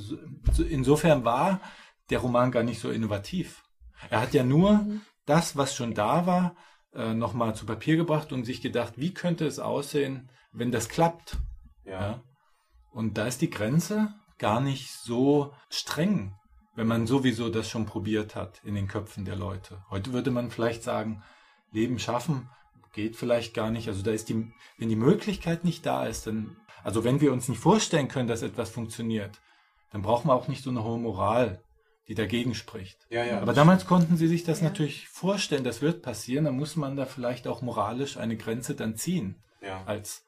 insofern 0.69 1.25
war 1.25 1.61
der 2.09 2.19
Roman 2.19 2.51
gar 2.51 2.63
nicht 2.63 2.79
so 2.79 2.89
innovativ. 2.89 3.63
Er 4.09 4.21
hat 4.21 4.33
ja 4.33 4.43
nur 4.43 4.73
mhm. 4.73 5.01
das, 5.25 5.57
was 5.57 5.75
schon 5.75 5.93
da 5.93 6.25
war, 6.25 6.55
äh, 6.93 7.13
nochmal 7.13 7.55
zu 7.55 7.65
Papier 7.65 7.97
gebracht 7.97 8.31
und 8.31 8.43
sich 8.45 8.61
gedacht, 8.61 8.93
wie 8.97 9.13
könnte 9.13 9.45
es 9.45 9.59
aussehen, 9.59 10.29
wenn 10.51 10.71
das 10.71 10.89
klappt. 10.89 11.37
Ja. 11.85 11.91
ja. 12.01 12.23
Und 12.91 13.17
da 13.17 13.27
ist 13.27 13.41
die 13.41 13.49
Grenze 13.49 14.13
gar 14.37 14.59
nicht 14.59 14.91
so 14.91 15.53
streng, 15.69 16.35
wenn 16.75 16.87
man 16.87 17.07
sowieso 17.07 17.49
das 17.49 17.69
schon 17.69 17.85
probiert 17.85 18.35
hat 18.35 18.61
in 18.63 18.75
den 18.75 18.87
Köpfen 18.87 19.25
der 19.25 19.35
Leute. 19.35 19.83
Heute 19.89 20.13
würde 20.13 20.31
man 20.31 20.51
vielleicht 20.51 20.83
sagen, 20.83 21.23
Leben 21.71 21.99
schaffen 21.99 22.49
geht 22.97 23.15
vielleicht 23.15 23.53
gar 23.53 23.69
nicht. 23.69 23.87
Also 23.87 24.01
da 24.01 24.11
ist 24.11 24.27
die, 24.27 24.51
wenn 24.77 24.89
die 24.89 24.95
Möglichkeit 24.95 25.63
nicht 25.63 25.85
da 25.85 26.07
ist, 26.07 26.25
dann, 26.25 26.57
also 26.83 27.03
wenn 27.03 27.21
wir 27.21 27.31
uns 27.31 27.47
nicht 27.47 27.61
vorstellen 27.61 28.07
können, 28.07 28.27
dass 28.27 28.41
etwas 28.41 28.71
funktioniert, 28.71 29.39
dann 29.91 30.01
brauchen 30.01 30.27
wir 30.27 30.33
auch 30.33 30.47
nicht 30.47 30.63
so 30.63 30.71
eine 30.71 30.83
hohe 30.83 30.97
Moral, 30.97 31.61
die 32.07 32.15
dagegen 32.15 32.55
spricht. 32.55 33.05
Ja, 33.09 33.25
ja, 33.25 33.41
Aber 33.41 33.53
damals 33.53 33.85
konnten 33.85 34.15
sie 34.15 34.27
sich 34.27 34.43
das 34.43 34.61
ja. 34.61 34.69
natürlich 34.69 35.07
vorstellen, 35.09 35.63
das 35.63 35.81
wird 35.81 36.01
passieren, 36.01 36.45
dann 36.45 36.55
muss 36.55 36.75
man 36.75 36.95
da 36.95 37.05
vielleicht 37.05 37.47
auch 37.47 37.61
moralisch 37.61 38.17
eine 38.17 38.37
Grenze 38.37 38.75
dann 38.75 38.95
ziehen. 38.95 39.43
Ja. 39.61 39.83
Als, 39.85 40.23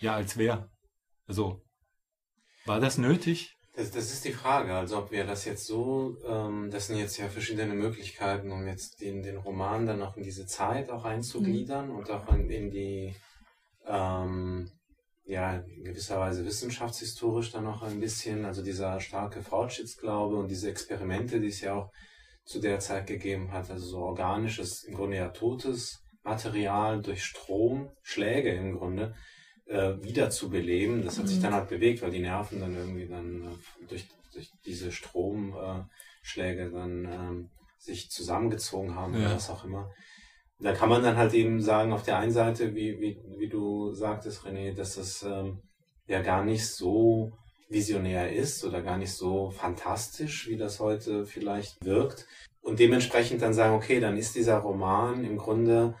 ja, 0.00 0.14
als 0.14 0.36
wer. 0.36 0.68
Also, 1.26 1.62
war 2.66 2.80
das 2.80 2.98
nötig? 2.98 3.56
Das, 3.74 3.90
das 3.92 4.12
ist 4.12 4.24
die 4.24 4.32
Frage, 4.32 4.74
also 4.74 4.98
ob 4.98 5.10
wir 5.12 5.24
das 5.24 5.44
jetzt 5.44 5.66
so, 5.66 6.16
ähm, 6.26 6.68
das 6.70 6.88
sind 6.88 6.98
jetzt 6.98 7.16
ja 7.16 7.28
verschiedene 7.28 7.74
Möglichkeiten, 7.74 8.50
um 8.50 8.66
jetzt 8.66 9.00
den, 9.00 9.22
den 9.22 9.36
Roman 9.36 9.86
dann 9.86 10.02
auch 10.02 10.16
in 10.16 10.24
diese 10.24 10.46
Zeit 10.46 10.90
auch 10.90 11.04
einzugliedern 11.04 11.90
mhm. 11.90 11.96
und 11.96 12.10
auch 12.10 12.28
in, 12.34 12.50
in 12.50 12.70
die, 12.70 13.14
ähm, 13.86 14.70
ja, 15.28 15.58
in 15.58 15.84
gewisser 15.84 16.18
Weise 16.18 16.46
wissenschaftshistorisch 16.46 17.52
dann 17.52 17.64
noch 17.64 17.82
ein 17.82 18.00
bisschen, 18.00 18.46
also 18.46 18.62
dieser 18.62 18.98
starke 18.98 19.42
Fortschrittsglaube 19.42 20.36
und 20.36 20.48
diese 20.48 20.70
Experimente, 20.70 21.38
die 21.38 21.48
es 21.48 21.60
ja 21.60 21.74
auch 21.74 21.92
zu 22.46 22.60
der 22.60 22.80
Zeit 22.80 23.06
gegeben 23.06 23.52
hat, 23.52 23.70
also 23.70 23.86
so 23.86 23.98
organisches, 23.98 24.84
im 24.84 24.94
Grunde 24.94 25.18
ja 25.18 25.28
totes 25.28 26.02
Material 26.24 27.02
durch 27.02 27.24
Stromschläge 27.24 28.54
im 28.54 28.78
Grunde, 28.78 29.14
äh, 29.66 29.96
wieder 30.00 30.30
zu 30.30 30.48
beleben. 30.48 31.04
Das 31.04 31.18
hat 31.18 31.26
mhm. 31.26 31.28
sich 31.28 31.40
dann 31.42 31.52
halt 31.52 31.68
bewegt, 31.68 32.00
weil 32.00 32.10
die 32.10 32.20
Nerven 32.20 32.60
dann 32.60 32.74
irgendwie 32.74 33.06
dann 33.06 33.42
äh, 33.42 33.86
durch, 33.86 34.06
durch 34.32 34.50
diese 34.64 34.92
Stromschläge 34.92 36.62
äh, 36.62 36.72
dann 36.72 37.04
ähm, 37.04 37.50
sich 37.76 38.10
zusammengezogen 38.10 38.94
haben 38.94 39.12
ja. 39.12 39.26
oder 39.26 39.34
was 39.34 39.50
auch 39.50 39.64
immer. 39.66 39.90
Da 40.60 40.72
kann 40.72 40.88
man 40.88 41.02
dann 41.02 41.16
halt 41.16 41.34
eben 41.34 41.60
sagen, 41.60 41.92
auf 41.92 42.02
der 42.02 42.18
einen 42.18 42.32
Seite, 42.32 42.74
wie, 42.74 43.00
wie, 43.00 43.20
wie 43.36 43.48
du 43.48 43.92
sagtest, 43.92 44.44
René, 44.44 44.74
dass 44.74 44.96
das 44.96 45.22
ähm, 45.22 45.60
ja 46.06 46.20
gar 46.20 46.44
nicht 46.44 46.66
so 46.66 47.32
visionär 47.68 48.32
ist 48.32 48.64
oder 48.64 48.82
gar 48.82 48.96
nicht 48.96 49.12
so 49.12 49.50
fantastisch, 49.50 50.48
wie 50.48 50.56
das 50.56 50.80
heute 50.80 51.26
vielleicht 51.26 51.84
wirkt. 51.84 52.26
Und 52.60 52.80
dementsprechend 52.80 53.42
dann 53.42 53.54
sagen, 53.54 53.74
okay, 53.74 54.00
dann 54.00 54.16
ist 54.16 54.34
dieser 54.34 54.58
Roman 54.58 55.24
im 55.24 55.36
Grunde 55.36 55.94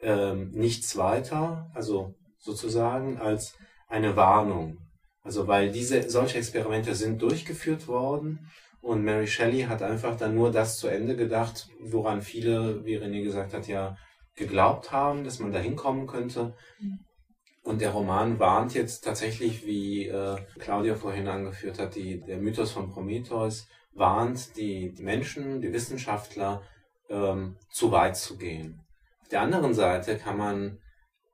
ähm, 0.00 0.50
nichts 0.50 0.96
weiter, 0.96 1.70
also 1.74 2.14
sozusagen 2.38 3.18
als 3.18 3.56
eine 3.88 4.16
Warnung. 4.16 4.78
Also 5.22 5.46
weil 5.46 5.70
diese 5.70 6.10
solche 6.10 6.38
Experimente 6.38 6.94
sind 6.94 7.22
durchgeführt 7.22 7.86
worden 7.86 8.50
und 8.82 9.02
Mary 9.02 9.26
Shelley 9.26 9.62
hat 9.62 9.82
einfach 9.82 10.16
dann 10.16 10.34
nur 10.34 10.50
das 10.50 10.78
zu 10.78 10.88
Ende 10.88 11.16
gedacht, 11.16 11.68
woran 11.80 12.20
viele, 12.20 12.84
wie 12.84 12.98
René 12.98 13.22
gesagt 13.22 13.54
hat, 13.54 13.66
ja 13.68 13.96
geglaubt 14.34 14.92
haben, 14.92 15.24
dass 15.24 15.38
man 15.38 15.52
da 15.52 15.58
hinkommen 15.58 16.06
könnte. 16.06 16.54
Und 17.62 17.80
der 17.80 17.92
Roman 17.92 18.38
warnt 18.38 18.74
jetzt 18.74 19.04
tatsächlich, 19.04 19.64
wie 19.64 20.08
äh, 20.08 20.36
Claudia 20.58 20.96
vorhin 20.96 21.28
angeführt 21.28 21.78
hat, 21.78 21.94
die, 21.94 22.20
der 22.20 22.38
Mythos 22.38 22.72
von 22.72 22.90
Prometheus 22.90 23.68
warnt 23.94 24.56
die, 24.56 24.92
die 24.92 25.02
Menschen, 25.02 25.60
die 25.60 25.72
Wissenschaftler, 25.72 26.62
ähm, 27.08 27.56
zu 27.70 27.92
weit 27.92 28.16
zu 28.16 28.36
gehen. 28.36 28.80
Auf 29.22 29.28
der 29.28 29.42
anderen 29.42 29.74
Seite 29.74 30.16
kann 30.18 30.36
man 30.36 30.78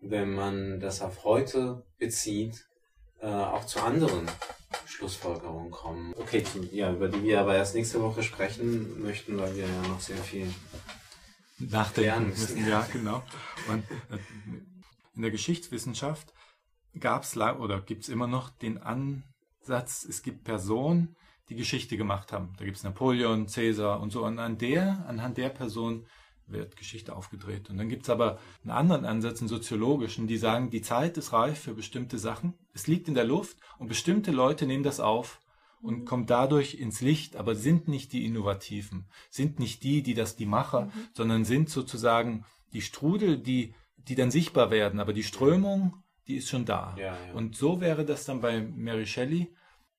wenn 0.00 0.34
man 0.34 0.80
das 0.80 1.02
auf 1.02 1.24
heute 1.24 1.84
bezieht, 1.98 2.66
äh, 3.20 3.26
auch 3.26 3.64
zu 3.64 3.80
anderen 3.80 4.26
Schlussfolgerungen 4.86 5.70
kommen. 5.70 6.14
Okay, 6.16 6.44
ja, 6.72 6.92
über 6.92 7.08
die 7.08 7.22
wir 7.22 7.40
aber 7.40 7.56
erst 7.56 7.74
nächste 7.74 8.02
Woche 8.02 8.22
sprechen 8.22 9.02
möchten, 9.02 9.38
weil 9.38 9.54
wir 9.56 9.66
ja 9.66 9.88
noch 9.88 10.00
sehr 10.00 10.16
viel 10.16 10.52
nachdenken 11.58 12.28
müssen. 12.28 12.68
Ja, 12.68 12.86
genau. 12.92 13.22
Und 13.68 13.84
äh, 14.10 14.18
in 15.14 15.22
der 15.22 15.30
Geschichtswissenschaft 15.30 16.32
gab 16.98 17.22
es 17.22 17.36
oder 17.36 17.80
gibt 17.80 18.04
es 18.04 18.08
immer 18.08 18.26
noch 18.26 18.50
den 18.50 18.78
Ansatz, 18.78 20.04
es 20.04 20.22
gibt 20.22 20.44
Personen, 20.44 21.16
die 21.48 21.56
Geschichte 21.56 21.96
gemacht 21.96 22.32
haben. 22.32 22.54
Da 22.58 22.64
gibt 22.64 22.76
es 22.76 22.82
Napoleon, 22.82 23.48
Cäsar 23.48 24.00
und 24.00 24.10
so. 24.10 24.24
Und 24.24 24.38
an 24.38 24.58
der, 24.58 25.04
anhand 25.06 25.38
der 25.38 25.48
Person 25.48 26.06
wird 26.50 26.76
Geschichte 26.76 27.14
aufgedreht. 27.14 27.70
Und 27.70 27.78
dann 27.78 27.88
gibt 27.88 28.04
es 28.04 28.10
aber 28.10 28.38
einen 28.62 28.70
anderen 28.70 29.04
Ansatz, 29.04 29.40
einen 29.40 29.48
soziologischen, 29.48 30.26
die 30.26 30.38
sagen, 30.38 30.70
die 30.70 30.82
Zeit 30.82 31.16
ist 31.18 31.32
reif 31.32 31.60
für 31.60 31.74
bestimmte 31.74 32.18
Sachen. 32.18 32.54
Es 32.72 32.86
liegt 32.86 33.08
in 33.08 33.14
der 33.14 33.24
Luft 33.24 33.58
und 33.78 33.88
bestimmte 33.88 34.30
Leute 34.30 34.66
nehmen 34.66 34.84
das 34.84 35.00
auf 35.00 35.40
und 35.80 36.04
kommen 36.04 36.26
dadurch 36.26 36.74
ins 36.74 37.00
Licht, 37.00 37.36
aber 37.36 37.54
sind 37.54 37.88
nicht 37.88 38.12
die 38.12 38.24
Innovativen, 38.24 39.06
sind 39.30 39.58
nicht 39.58 39.82
die, 39.82 40.02
die 40.02 40.14
das 40.14 40.36
die 40.36 40.46
Macher, 40.46 40.86
mhm. 40.86 40.92
sondern 41.12 41.44
sind 41.44 41.70
sozusagen 41.70 42.44
die 42.72 42.82
Strudel, 42.82 43.38
die, 43.38 43.74
die 43.96 44.14
dann 44.14 44.30
sichtbar 44.30 44.70
werden. 44.70 45.00
Aber 45.00 45.12
die 45.12 45.22
Strömung, 45.22 46.02
die 46.26 46.36
ist 46.36 46.48
schon 46.48 46.64
da. 46.64 46.94
Ja, 46.98 47.04
ja. 47.04 47.32
Und 47.34 47.56
so 47.56 47.80
wäre 47.80 48.04
das 48.04 48.24
dann 48.24 48.40
bei 48.40 48.60
Mary 48.60 49.06
Shelley. 49.06 49.54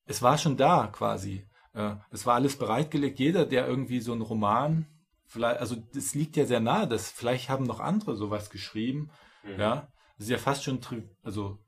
Es 0.06 0.22
war 0.22 0.38
schon 0.38 0.58
da 0.58 0.88
quasi. 0.88 1.46
Äh, 1.74 1.96
es 2.12 2.26
war 2.26 2.36
alles 2.36 2.58
bereitgelegt. 2.58 3.20
Jeder, 3.20 3.46
der 3.46 3.68
irgendwie 3.68 4.00
so 4.00 4.12
einen 4.12 4.22
Roman 4.22 4.86
vielleicht, 5.30 5.62
also 5.62 5.76
das 5.94 6.16
liegt 6.16 6.36
ja 6.36 6.46
sehr 6.46 6.60
nahe, 6.60 6.88
dass 6.88 7.10
vielleicht 7.10 7.50
haben 7.50 7.66
noch 7.66 7.80
andere 7.80 8.18
sowas 8.18 8.50
geschrieben. 8.50 9.12
Mhm. 9.44 9.60
Ja, 9.60 9.88
das 10.18 10.26
ist 10.26 10.32
ja 10.32 10.38
fast 10.38 10.64
schon, 10.64 10.82
tri 10.82 11.04
also 11.24 11.60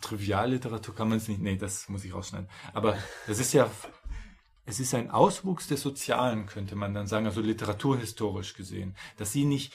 Trivialliteratur 0.00 0.94
kann 0.94 1.08
man 1.08 1.18
es 1.18 1.28
nicht, 1.28 1.40
nee, 1.40 1.56
das 1.56 1.88
muss 1.88 2.04
ich 2.04 2.12
rausschneiden. 2.12 2.48
Aber 2.74 2.98
das 3.26 3.38
ist 3.38 3.54
ja, 3.54 3.70
es 4.66 4.80
ist 4.80 4.94
ein 4.94 5.10
Auswuchs 5.10 5.68
des 5.68 5.80
Sozialen, 5.80 6.46
könnte 6.46 6.74
man 6.74 6.92
dann 6.92 7.06
sagen, 7.06 7.26
also 7.26 7.40
literaturhistorisch 7.40 8.54
gesehen, 8.54 8.96
dass 9.16 9.32
sie 9.32 9.44
nicht, 9.44 9.74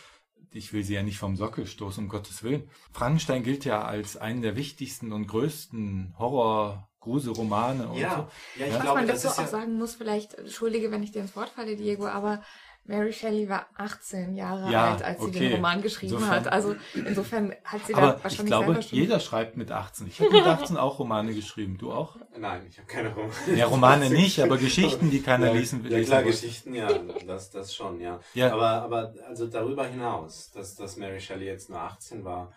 ich 0.51 0.73
will 0.73 0.83
sie 0.83 0.95
ja 0.95 1.03
nicht 1.03 1.17
vom 1.17 1.37
Sockel 1.37 1.65
stoßen, 1.65 2.03
um 2.03 2.09
Gottes 2.09 2.43
Willen. 2.43 2.69
Frankenstein 2.91 3.43
gilt 3.43 3.63
ja 3.63 3.83
als 3.83 4.17
einen 4.17 4.41
der 4.41 4.57
wichtigsten 4.57 5.13
und 5.13 5.27
größten 5.27 6.15
Horror 6.19 6.89
Gruselromane 6.99 7.87
und 7.87 7.97
ja, 7.97 8.15
so. 8.15 8.59
Ja, 8.59 8.67
ich 8.67 8.73
ja. 8.73 8.79
glaube, 8.79 8.99
man 8.99 9.07
dazu 9.07 9.29
auch 9.29 9.37
ja 9.37 9.47
sagen 9.47 9.77
muss, 9.77 9.95
vielleicht, 9.95 10.33
entschuldige, 10.33 10.91
wenn 10.91 11.03
ich 11.03 11.11
dir 11.11 11.21
ins 11.21 11.35
Wort 11.35 11.49
falle, 11.49 11.75
Diego, 11.75 12.07
aber 12.07 12.41
Mary 12.87 13.11
Shelley 13.11 13.49
war 13.49 13.67
18 13.75 14.35
Jahre 14.35 14.71
ja, 14.71 14.91
alt, 14.91 15.03
als 15.03 15.19
okay. 15.19 15.33
sie 15.33 15.39
den 15.39 15.51
Roman 15.53 15.81
geschrieben 15.81 16.13
insofern, 16.13 16.35
hat. 16.35 16.47
Also 16.47 16.75
insofern 16.93 17.53
hat 17.65 17.85
sie 17.85 17.93
aber 17.93 18.07
da 18.07 18.23
wahrscheinlich 18.23 18.39
ich 18.39 18.45
glaube, 18.45 18.79
jeder 18.79 19.19
schreibt 19.19 19.57
mit 19.57 19.71
18. 19.71 20.07
Ich 20.07 20.21
habe 20.21 20.31
mit 20.31 20.45
18 20.45 20.77
auch 20.77 20.97
Romane 20.97 21.33
geschrieben. 21.33 21.77
Du 21.77 21.91
auch? 21.91 22.15
Nein, 22.37 22.65
ich 22.69 22.77
habe 22.77 22.87
keine 22.87 23.13
Romane. 23.13 23.33
Ja, 23.55 23.65
Romane 23.65 24.09
nicht, 24.09 24.39
aber 24.39 24.57
Geschichten, 24.57 25.11
die 25.11 25.21
keiner 25.21 25.47
ja, 25.47 25.53
lesen 25.53 25.83
will. 25.83 25.91
Ja, 25.91 26.01
klar, 26.01 26.23
Geschichten, 26.23 26.73
ja, 26.73 26.87
das, 27.27 27.51
das 27.51 27.75
schon, 27.75 27.99
ja. 27.99 28.21
ja. 28.33 28.53
Aber, 28.53 28.69
aber 28.83 29.13
also 29.27 29.47
darüber 29.47 29.85
hinaus, 29.85 30.51
dass, 30.51 30.75
dass 30.75 30.95
Mary 30.95 31.19
Shelley 31.19 31.45
jetzt 31.45 31.69
nur 31.69 31.81
18 31.81 32.23
war, 32.23 32.53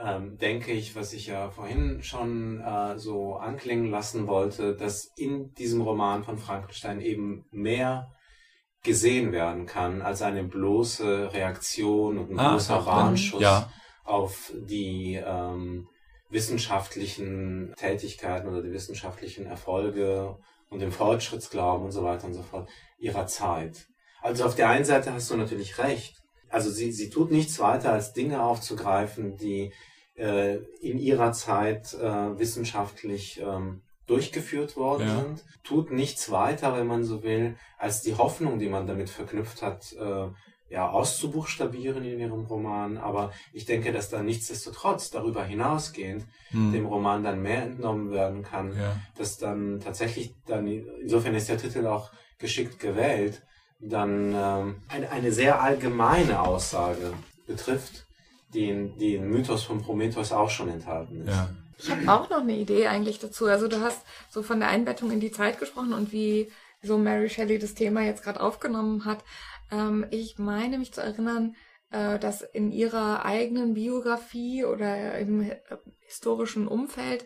ähm, 0.00 0.36
denke 0.36 0.72
ich, 0.72 0.96
was 0.96 1.12
ich 1.12 1.28
ja 1.28 1.50
vorhin 1.50 2.02
schon 2.02 2.60
äh, 2.60 2.98
so 2.98 3.36
anklingen 3.36 3.90
lassen 3.90 4.26
wollte, 4.26 4.74
dass 4.74 5.04
in 5.16 5.54
diesem 5.54 5.80
Roman 5.82 6.24
von 6.24 6.38
Frankenstein 6.38 7.00
eben 7.00 7.44
mehr 7.52 8.10
gesehen 8.82 9.32
werden 9.32 9.66
kann 9.66 10.02
als 10.02 10.22
eine 10.22 10.44
bloße 10.44 11.32
Reaktion 11.32 12.18
und 12.18 12.30
ein 12.30 12.38
ah, 12.38 12.50
bloßer 12.50 12.86
Warnschuss 12.86 13.42
ja. 13.42 13.70
auf 14.04 14.52
die 14.54 15.20
ähm, 15.22 15.88
wissenschaftlichen 16.30 17.74
Tätigkeiten 17.76 18.48
oder 18.48 18.62
die 18.62 18.72
wissenschaftlichen 18.72 19.46
Erfolge 19.46 20.36
und 20.70 20.80
den 20.80 20.92
Fortschrittsglauben 20.92 21.86
und 21.86 21.92
so 21.92 22.04
weiter 22.04 22.26
und 22.26 22.34
so 22.34 22.42
fort 22.42 22.70
ihrer 22.98 23.26
Zeit. 23.26 23.86
Also 24.22 24.44
auf 24.44 24.54
der 24.54 24.68
einen 24.68 24.84
Seite 24.84 25.12
hast 25.12 25.30
du 25.30 25.36
natürlich 25.36 25.78
recht. 25.78 26.16
Also 26.48 26.70
sie, 26.70 26.92
sie 26.92 27.10
tut 27.10 27.30
nichts 27.30 27.58
weiter, 27.58 27.92
als 27.92 28.12
Dinge 28.12 28.42
aufzugreifen, 28.42 29.36
die 29.36 29.72
äh, 30.14 30.56
in 30.80 30.98
ihrer 30.98 31.32
Zeit 31.32 31.94
äh, 31.94 32.38
wissenschaftlich 32.38 33.40
ähm, 33.40 33.82
durchgeführt 34.06 34.76
worden 34.76 35.06
Ja. 35.06 35.20
sind. 35.20 35.44
Tut 35.62 35.90
nichts 35.92 36.30
weiter, 36.30 36.76
wenn 36.76 36.86
man 36.86 37.04
so 37.04 37.22
will, 37.22 37.56
als 37.78 38.02
die 38.02 38.14
Hoffnung, 38.16 38.58
die 38.58 38.68
man 38.68 38.86
damit 38.86 39.08
verknüpft 39.10 39.62
hat, 39.62 39.92
äh, 39.92 40.26
ja, 40.68 40.88
auszubuchstabieren 40.88 42.04
in 42.04 42.20
ihrem 42.20 42.44
Roman. 42.44 42.96
Aber 42.96 43.32
ich 43.52 43.64
denke, 43.64 43.92
dass 43.92 44.08
da 44.08 44.22
nichtsdestotrotz 44.22 45.10
darüber 45.10 45.44
hinausgehend 45.44 46.26
Hm. 46.50 46.72
dem 46.72 46.86
Roman 46.86 47.22
dann 47.24 47.42
mehr 47.42 47.62
entnommen 47.62 48.10
werden 48.10 48.42
kann, 48.42 48.76
Ja. 48.76 48.96
dass 49.16 49.38
dann 49.38 49.80
tatsächlich 49.80 50.34
dann, 50.46 50.66
insofern 50.66 51.34
ist 51.34 51.48
der 51.48 51.58
Titel 51.58 51.86
auch 51.86 52.10
geschickt 52.38 52.78
gewählt, 52.80 53.42
dann 53.80 54.32
ähm, 54.34 54.82
eine, 54.88 55.10
eine 55.10 55.32
sehr 55.32 55.60
allgemeine 55.62 56.40
Aussage 56.42 57.12
betrifft, 57.46 58.06
die 58.54 58.68
in, 58.68 58.96
die 58.98 59.14
in 59.14 59.28
Mythos 59.28 59.62
von 59.64 59.80
Prometheus 59.82 60.32
auch 60.32 60.50
schon 60.50 60.68
enthalten 60.68 61.22
ist. 61.22 61.28
Ja. 61.34 61.50
Ich 61.82 61.90
habe 61.90 62.12
auch 62.12 62.28
noch 62.28 62.42
eine 62.42 62.56
Idee 62.56 62.88
eigentlich 62.88 63.18
dazu. 63.18 63.46
Also 63.46 63.66
du 63.66 63.80
hast 63.80 64.04
so 64.28 64.42
von 64.42 64.60
der 64.60 64.68
Einbettung 64.68 65.10
in 65.10 65.20
die 65.20 65.32
Zeit 65.32 65.58
gesprochen 65.58 65.92
und 65.94 66.12
wie 66.12 66.50
so 66.82 66.98
Mary 66.98 67.28
Shelley 67.30 67.58
das 67.58 67.74
Thema 67.74 68.02
jetzt 68.02 68.22
gerade 68.22 68.40
aufgenommen 68.40 69.04
hat. 69.04 69.24
Ähm, 69.70 70.06
ich 70.10 70.38
meine 70.38 70.78
mich 70.78 70.92
zu 70.92 71.00
erinnern, 71.00 71.56
äh, 71.90 72.18
dass 72.18 72.42
in 72.42 72.70
ihrer 72.70 73.24
eigenen 73.24 73.74
Biografie 73.74 74.64
oder 74.64 75.18
im 75.18 75.42
äh, 75.42 75.56
historischen 76.00 76.68
Umfeld 76.68 77.24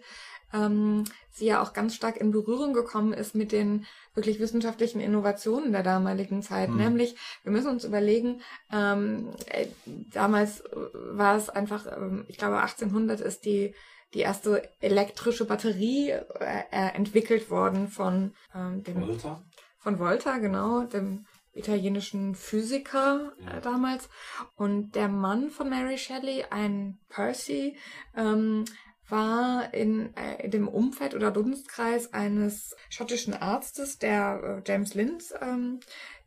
ähm, 0.52 1.04
sie 1.30 1.46
ja 1.46 1.60
auch 1.60 1.72
ganz 1.72 1.96
stark 1.96 2.16
in 2.16 2.30
Berührung 2.30 2.74
gekommen 2.74 3.12
ist 3.12 3.34
mit 3.34 3.50
den 3.50 3.86
wirklich 4.14 4.38
wissenschaftlichen 4.38 5.00
Innovationen 5.00 5.72
der 5.72 5.82
damaligen 5.82 6.42
Zeit. 6.42 6.70
Mhm. 6.70 6.76
Nämlich, 6.76 7.16
wir 7.42 7.50
müssen 7.50 7.70
uns 7.70 7.84
überlegen, 7.84 8.40
ähm, 8.72 9.30
äh, 9.46 9.66
damals 10.12 10.62
war 10.94 11.36
es 11.36 11.50
einfach, 11.50 11.86
ähm, 11.86 12.24
ich 12.28 12.38
glaube 12.38 12.58
1800 12.60 13.20
ist 13.20 13.44
die 13.44 13.74
die 14.14 14.20
erste 14.20 14.68
elektrische 14.80 15.44
Batterie 15.44 16.10
äh, 16.10 16.22
äh, 16.70 16.94
entwickelt 16.94 17.50
worden 17.50 17.88
von 17.88 18.32
ähm, 18.54 18.82
dem 18.84 19.00
Volta? 19.06 19.42
von 19.78 19.98
Volta, 19.98 20.38
genau, 20.38 20.84
dem 20.84 21.26
italienischen 21.52 22.34
Physiker 22.34 23.32
Ja. 23.38 23.58
äh, 23.58 23.60
damals. 23.60 24.08
Und 24.56 24.92
der 24.94 25.08
Mann 25.08 25.50
von 25.50 25.68
Mary 25.68 25.98
Shelley, 25.98 26.44
ein 26.50 26.98
Percy, 27.08 27.76
ähm, 28.16 28.64
war 29.08 29.72
in, 29.74 30.16
äh, 30.16 30.44
in 30.44 30.50
dem 30.50 30.68
Umfeld 30.68 31.14
oder 31.14 31.30
Dunstkreis 31.30 32.12
eines 32.14 32.74
schottischen 32.88 33.34
Arztes, 33.34 33.98
der 33.98 34.62
äh, 34.64 34.70
James 34.70 34.94
Lind, 34.94 35.22
ähm, 35.42 35.80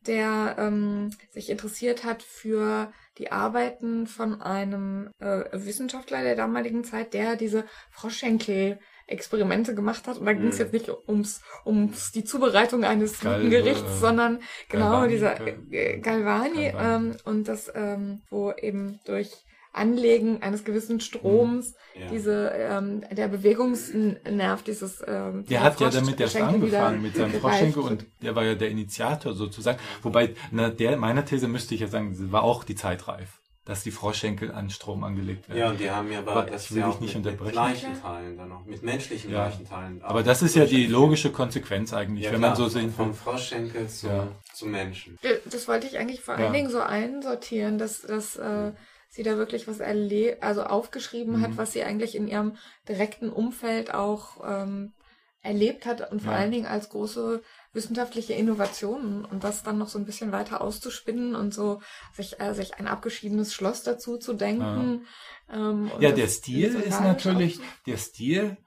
der 0.08 0.56
ähm, 0.58 1.12
sich 1.32 1.50
interessiert 1.50 2.04
hat 2.04 2.24
für 2.24 2.92
die 3.18 3.32
Arbeiten 3.32 4.08
von 4.08 4.42
einem 4.42 5.10
äh, 5.20 5.44
Wissenschaftler 5.52 6.24
der 6.24 6.36
damaligen 6.36 6.84
Zeit, 6.84 7.14
der 7.14 7.36
diese 7.36 7.66
Froschschenkel 7.92 8.80
Experimente 9.10 9.74
gemacht 9.74 10.06
hat. 10.08 10.18
Und 10.18 10.26
da 10.26 10.34
ging 10.34 10.48
es 10.48 10.56
Mhm. 10.56 10.64
jetzt 10.66 10.74
nicht 10.74 10.90
ums, 11.08 11.42
ums 11.66 12.12
die 12.12 12.24
Zubereitung 12.26 12.84
eines 12.84 13.22
Gal- 13.22 13.50
Gerichts, 13.50 14.00
sondern 14.02 14.42
genau 14.70 14.92
Galvani, 14.92 15.14
dieser 15.14 15.48
äh, 15.48 16.00
Galvani, 16.00 16.72
Galvani. 16.72 16.74
Ähm, 17.12 17.18
und 17.24 17.48
das, 17.48 17.72
ähm, 17.74 18.22
wo 18.30 18.52
eben 18.52 19.00
durch 19.06 19.32
Anlegen 19.78 20.42
eines 20.42 20.64
gewissen 20.64 21.00
Stroms 21.00 21.76
Ja. 21.96 22.08
diese 22.12 22.52
ähm, 22.56 23.04
der 23.12 23.28
Bewegungsnerv 23.28 24.64
dieses 24.64 25.04
ähm, 25.08 25.46
Der 25.46 25.64
hat 25.64 25.80
ja 25.80 25.90
damit 25.90 26.20
erst 26.20 26.38
angefangen 26.42 27.02
mit 27.02 27.16
seinem 27.16 27.34
Froschschenkel 27.40 27.82
und 27.84 28.06
der 28.22 28.36
war 28.36 28.44
ja 28.44 28.56
der 28.56 28.70
Initiator 28.70 29.34
sozusagen. 29.34 29.80
Wobei, 30.02 30.36
na, 30.52 30.70
der, 30.70 30.98
meiner 30.98 31.26
These 31.26 31.48
müsste 31.48 31.76
ich 31.76 31.82
ja 31.82 31.88
sagen, 31.88 32.16
war 32.32 32.44
auch 32.44 32.64
die 32.64 32.76
Zeit 32.76 33.08
reif, 33.08 33.40
dass 33.66 33.84
die 33.84 33.92
Froschschenkel 33.92 34.52
an 34.52 34.70
Strom 34.70 35.04
angelegt 35.04 35.50
werden. 35.50 35.60
Ja, 35.60 35.70
und 35.72 35.80
die 35.80 35.90
haben 35.92 36.12
ja 36.12 36.20
aber 36.20 36.32
Aber 36.32 36.42
das 36.44 36.66
ich 36.66 36.72
will 36.76 36.82
ja 36.82 36.88
auch 36.90 37.00
nicht 37.00 37.16
mit, 37.16 37.26
mit 37.26 37.34
unterbrechen. 37.34 37.56
Leichenteilen 37.56 38.38
dann 38.38 38.50
noch, 38.50 38.66
mit 38.66 38.82
menschlichen 38.84 39.32
Ja. 39.32 39.46
Leichenteilen. 39.46 40.02
Aber 40.04 40.20
auch 40.20 40.24
das 40.24 40.42
ist 40.42 40.56
ja 40.56 40.66
die 40.66 40.88
logische 40.88 41.32
Konsequenz 41.32 41.94
eigentlich, 41.94 42.26
Ja, 42.26 42.32
wenn 42.32 42.40
klar, 42.40 42.52
man 42.52 42.58
so 42.58 42.68
sehen 42.70 42.92
Vom 42.94 43.08
will. 43.10 43.14
Froschschenkel 43.14 43.88
zu, 43.90 44.08
Ja. 44.08 44.28
zu 44.54 44.66
Menschen. 44.68 45.18
Das 45.52 45.68
wollte 45.68 45.88
ich 45.88 45.98
eigentlich 45.98 46.22
vor 46.22 46.36
allen. 46.36 46.54
Dingen 46.54 46.70
so 46.70 46.80
einsortieren, 46.80 47.78
dass, 47.78 48.02
dass 48.04 48.36
äh, 48.38 48.72
sie 49.10 49.24
da 49.24 49.38
wirklich 49.38 49.68
was 49.68 49.80
erlebt, 49.80 50.44
also 50.44 50.64
aufgeschrieben 50.64 51.38
Mhm. 51.38 51.44
hat, 51.44 51.58
was 51.58 51.74
sie 51.74 51.84
eigentlich 51.84 52.16
in 52.16 52.28
ihrem 52.28 52.58
direkten 52.88 53.30
Umfeld 53.30 53.94
auch 53.94 54.42
ähm, 54.46 54.94
erlebt 55.42 55.86
hat 55.86 56.12
und 56.12 56.22
vor 56.22 56.34
Ja. 56.34 56.40
allen 56.40 56.52
Dingen 56.52 56.66
als 56.66 56.90
große 56.90 57.42
wissenschaftliche 57.74 58.34
Innovationen 58.34 59.24
und 59.24 59.44
das 59.44 59.64
dann 59.64 59.78
noch 59.78 59.88
so 59.88 59.98
ein 59.98 60.06
bisschen 60.06 60.32
weiter 60.32 60.62
auszuspinnen 60.62 61.36
und 61.36 61.54
so 61.54 61.82
sich, 62.14 62.40
äh, 62.40 62.54
sich 62.54 62.76
ein 62.76 62.88
abgeschiedenes 62.88 63.54
Schloss 63.54 63.84
dazu 63.84 64.18
zu 64.18 64.34
denken. 64.34 65.06
Ähm, 65.52 65.90
und 65.92 66.02
Ja, 66.04 66.12
der 66.12 66.28
Stil 66.28 66.76
ist 66.76 67.00
natürlich, 67.00 67.60
der 67.86 67.98
Stil, 67.98 68.58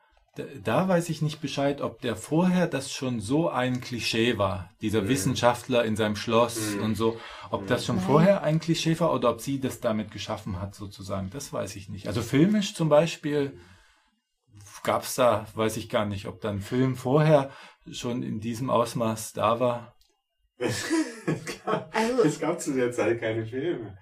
da, 0.65 0.89
weiß 0.89 1.09
ich 1.09 1.23
nicht 1.23 1.41
Bescheid, 1.41 1.81
ob 1.81 2.01
der 2.01 2.17
vorher 2.17 2.67
das 2.67 2.93
schon 2.93 3.21
so 3.21 3.49
ein 3.49 3.81
Klischee 3.81 4.39
war, 4.39 4.71
dieser 4.81 5.09
Wissenschaftler 5.09 5.85
in 5.85 5.97
seinem 5.97 6.17
Schloss 6.17 6.75
Mhm. 6.77 6.83
und 6.83 6.95
so, 6.97 7.19
ob 7.51 7.67
das 7.67 7.87
schon 7.87 7.97
Nein. 7.97 8.05
vorher 8.07 8.43
ein 8.43 8.61
Klischee 8.61 8.99
war 9.01 9.13
oder 9.13 9.31
ob 9.31 9.41
sie 9.41 9.61
das 9.61 9.81
damit 9.81 10.11
geschaffen 10.11 10.61
hat 10.61 10.75
sozusagen, 10.75 11.31
das 11.31 11.53
weiß 11.53 11.77
ich 11.77 11.89
nicht. 11.89 12.07
Also 12.07 12.23
filmisch 12.23 12.75
zum 12.75 12.89
Beispiel 12.89 13.59
gab's 14.83 15.15
da, 15.15 15.47
weiß 15.55 15.77
ich 15.77 15.89
gar 15.89 16.07
nicht, 16.07 16.27
ob 16.27 16.41
dann 16.41 16.61
Film 16.61 16.97
vorher 16.97 17.51
schon 17.91 18.23
in 18.23 18.41
diesem 18.41 18.71
Ausmaß 18.71 19.33
da 19.33 19.61
war. 19.61 19.95
Also- 21.93 22.23
es 22.25 22.41
gab 22.41 22.61
zu 22.61 22.75
der 22.75 22.93
Zeit 22.93 23.21
keine 23.21 23.45
Filme. 23.47 23.97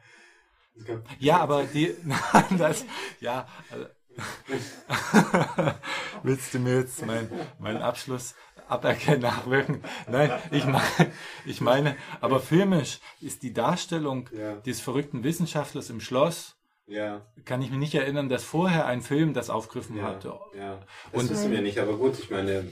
Es 0.76 0.84
gab, 0.84 1.02
Ja, 1.18 1.38
aber 1.38 1.64
die, 1.64 1.94
das, 2.58 2.84
ja, 3.20 3.46
also, 3.70 3.86
willst 6.22 6.54
du 6.54 6.58
mir 6.58 6.78
jetzt 6.80 7.04
mein, 7.06 7.28
meinen 7.58 7.82
Abschluss 7.82 8.34
aberkennen, 8.68 9.20
nachwirken? 9.22 9.82
Nein, 10.08 10.30
ich 10.50 10.64
meine, 10.64 11.12
ich 11.46 11.60
meine, 11.60 11.96
aber 12.20 12.40
filmisch 12.40 13.00
ist 13.20 13.42
die 13.42 13.52
Darstellung 13.52 14.28
Ja. 14.36 14.54
des 14.56 14.80
verrückten 14.80 15.24
Wissenschaftlers 15.24 15.90
im 15.90 16.00
Schloss, 16.00 16.54
ja, 16.86 17.20
kann 17.44 17.60
ich 17.60 17.70
mich 17.70 17.78
nicht 17.78 17.94
erinnern, 17.94 18.30
dass 18.30 18.44
vorher 18.44 18.86
ein 18.86 19.02
Film 19.02 19.34
das 19.34 19.50
aufgegriffen 19.50 19.98
ja, 19.98 20.04
hatte. 20.04 20.38
ja. 20.56 20.78
Das 21.12 21.22
Und- 21.22 21.30
wissen 21.30 21.50
wir 21.50 21.60
nicht, 21.60 21.78
aber 21.78 21.96
gut, 21.98 22.18
ich 22.18 22.30
meine, 22.30 22.64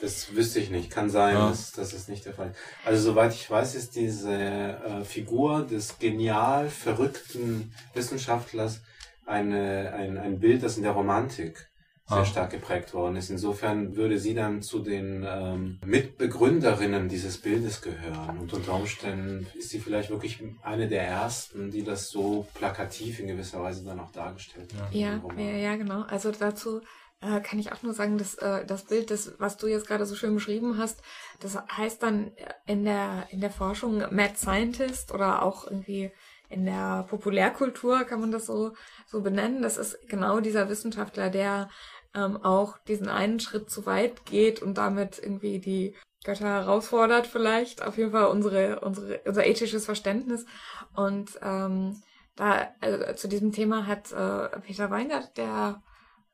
das 0.00 0.34
wüsste 0.34 0.58
ich 0.60 0.68
nicht. 0.70 0.90
Kann 0.90 1.08
sein, 1.10 1.34
Ja. 1.36 1.48
dass 1.48 1.72
das 1.72 1.92
ist 1.94 2.08
nicht 2.08 2.24
der 2.26 2.34
Fall. 2.34 2.54
Also 2.84 3.02
soweit 3.12 3.32
ich 3.34 3.48
weiß, 3.50 3.74
ist 3.76 3.94
diese 3.96 4.32
äh, 4.34 5.04
Figur 5.04 5.62
des 5.64 5.98
genial 5.98 6.68
verrückten 6.68 7.72
Wissenschaftlers 7.94 8.80
eine, 9.26 9.92
ein, 9.92 10.18
ein 10.18 10.38
Bild, 10.38 10.62
das 10.62 10.76
in 10.76 10.82
der 10.82 10.92
Romantik 10.92 11.68
sehr 12.08 12.18
Ah. 12.18 12.24
stark 12.24 12.50
geprägt 12.50 12.94
worden 12.94 13.16
ist. 13.16 13.30
Insofern 13.30 13.96
würde 13.96 14.18
sie 14.20 14.32
dann 14.34 14.62
zu 14.62 14.78
den 14.78 15.26
ähm, 15.28 15.80
Mitbegründerinnen 15.84 17.08
dieses 17.08 17.38
Bildes 17.38 17.82
gehören. 17.82 18.38
Und 18.38 18.52
unter 18.52 18.74
Umständen 18.74 19.46
ist 19.54 19.70
sie 19.70 19.80
vielleicht 19.80 20.10
wirklich 20.10 20.40
eine 20.62 20.86
der 20.86 21.02
ersten, 21.02 21.72
die 21.72 21.82
das 21.82 22.08
so 22.08 22.46
plakativ 22.54 23.18
in 23.18 23.26
gewisser 23.26 23.60
Weise 23.60 23.84
dann 23.84 23.98
auch 23.98 24.12
dargestellt 24.12 24.72
hat. 24.80 24.94
Ja, 24.94 25.20
ja, 25.36 25.56
ja, 25.56 25.76
genau. 25.76 26.02
Also 26.02 26.30
dazu 26.30 26.80
äh, 27.20 27.40
kann 27.40 27.58
ich 27.58 27.72
auch 27.72 27.82
nur 27.82 27.92
sagen, 27.92 28.18
dass 28.18 28.34
äh, 28.36 28.64
das 28.64 28.84
Bild, 28.84 29.10
das, 29.10 29.32
was 29.38 29.56
du 29.56 29.66
jetzt 29.66 29.88
gerade 29.88 30.06
so 30.06 30.14
schön 30.14 30.34
beschrieben 30.34 30.78
hast, 30.78 31.02
das 31.40 31.58
heißt 31.76 32.02
dann 32.02 32.30
in 32.66 32.84
der 32.84 33.26
in 33.30 33.40
der 33.40 33.50
Forschung 33.50 33.98
Mad 34.14 34.34
Scientist 34.36 35.12
oder 35.12 35.42
auch 35.42 35.66
irgendwie 35.66 36.12
in 36.48 36.64
der 36.64 37.06
Populärkultur 37.08 38.04
kann 38.04 38.20
man 38.20 38.30
das 38.30 38.46
so 38.46 38.72
so 39.06 39.22
benennen. 39.22 39.62
Das 39.62 39.76
ist 39.76 40.08
genau 40.08 40.40
dieser 40.40 40.68
Wissenschaftler, 40.68 41.30
der 41.30 41.68
ähm, 42.14 42.36
auch 42.42 42.78
diesen 42.88 43.08
einen 43.08 43.40
Schritt 43.40 43.70
zu 43.70 43.86
weit 43.86 44.24
geht 44.26 44.62
und 44.62 44.78
damit 44.78 45.18
irgendwie 45.18 45.58
die 45.58 45.94
Götter 46.24 46.46
herausfordert 46.46 47.26
vielleicht. 47.26 47.82
Auf 47.82 47.98
jeden 47.98 48.12
Fall 48.12 48.26
unsere 48.26 48.80
unsere 48.80 49.20
unser 49.24 49.46
ethisches 49.46 49.84
Verständnis 49.84 50.46
und 50.94 51.38
ähm, 51.42 52.02
da 52.36 52.68
also 52.80 53.14
zu 53.14 53.28
diesem 53.28 53.52
Thema 53.52 53.86
hat 53.86 54.12
äh, 54.12 54.60
Peter 54.60 54.90
Weingart, 54.90 55.36
der 55.36 55.82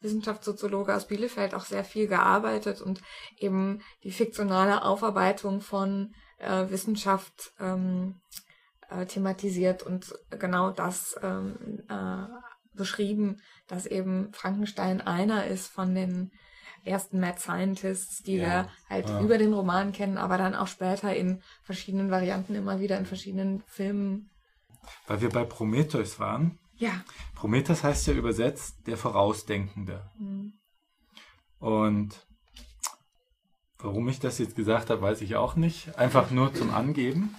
Wissenschaftssoziologe 0.00 0.94
aus 0.94 1.06
Bielefeld, 1.06 1.54
auch 1.54 1.64
sehr 1.64 1.84
viel 1.84 2.08
gearbeitet 2.08 2.82
und 2.82 3.00
eben 3.38 3.82
die 4.02 4.10
fiktionale 4.10 4.82
Aufarbeitung 4.82 5.60
von 5.60 6.14
äh, 6.38 6.68
Wissenschaft 6.70 7.52
ähm, 7.60 8.20
äh, 8.94 9.06
thematisiert 9.06 9.82
und 9.82 10.12
genau 10.30 10.70
das 10.70 11.16
ähm, 11.22 11.82
äh, 11.88 12.26
beschrieben, 12.74 13.40
dass 13.68 13.86
eben 13.86 14.32
Frankenstein 14.32 15.00
einer 15.00 15.46
ist 15.46 15.68
von 15.68 15.94
den 15.94 16.30
ersten 16.84 17.20
Mad 17.20 17.38
Scientists, 17.38 18.22
die 18.22 18.36
Ja. 18.36 18.42
wir 18.42 18.68
halt 18.90 19.08
Ja. 19.08 19.20
über 19.20 19.38
den 19.38 19.52
Roman 19.52 19.92
kennen, 19.92 20.18
aber 20.18 20.36
dann 20.38 20.54
auch 20.54 20.66
später 20.66 21.14
in 21.14 21.40
verschiedenen 21.62 22.10
Varianten 22.10 22.54
immer 22.54 22.80
wieder 22.80 22.98
in 22.98 23.06
verschiedenen 23.06 23.62
Filmen 23.66 24.28
Weil 25.06 25.20
wir 25.20 25.28
bei 25.30 25.44
Prometheus 25.44 26.18
waren, 26.18 26.58
Ja. 26.76 26.90
Prometheus 27.36 27.84
heißt 27.84 28.08
ja 28.08 28.14
übersetzt 28.14 28.84
der 28.88 28.96
Vorausdenkende. 28.96 30.10
Mhm. 30.18 30.54
Und 31.60 32.26
warum 33.78 34.08
ich 34.08 34.18
das 34.18 34.38
jetzt 34.38 34.56
gesagt 34.56 34.90
habe, 34.90 35.00
weiß 35.02 35.20
ich 35.20 35.36
auch 35.36 35.54
nicht. 35.54 35.96
Einfach 35.96 36.32
nur 36.32 36.52
zum 36.52 36.74
Angeben. 36.74 37.34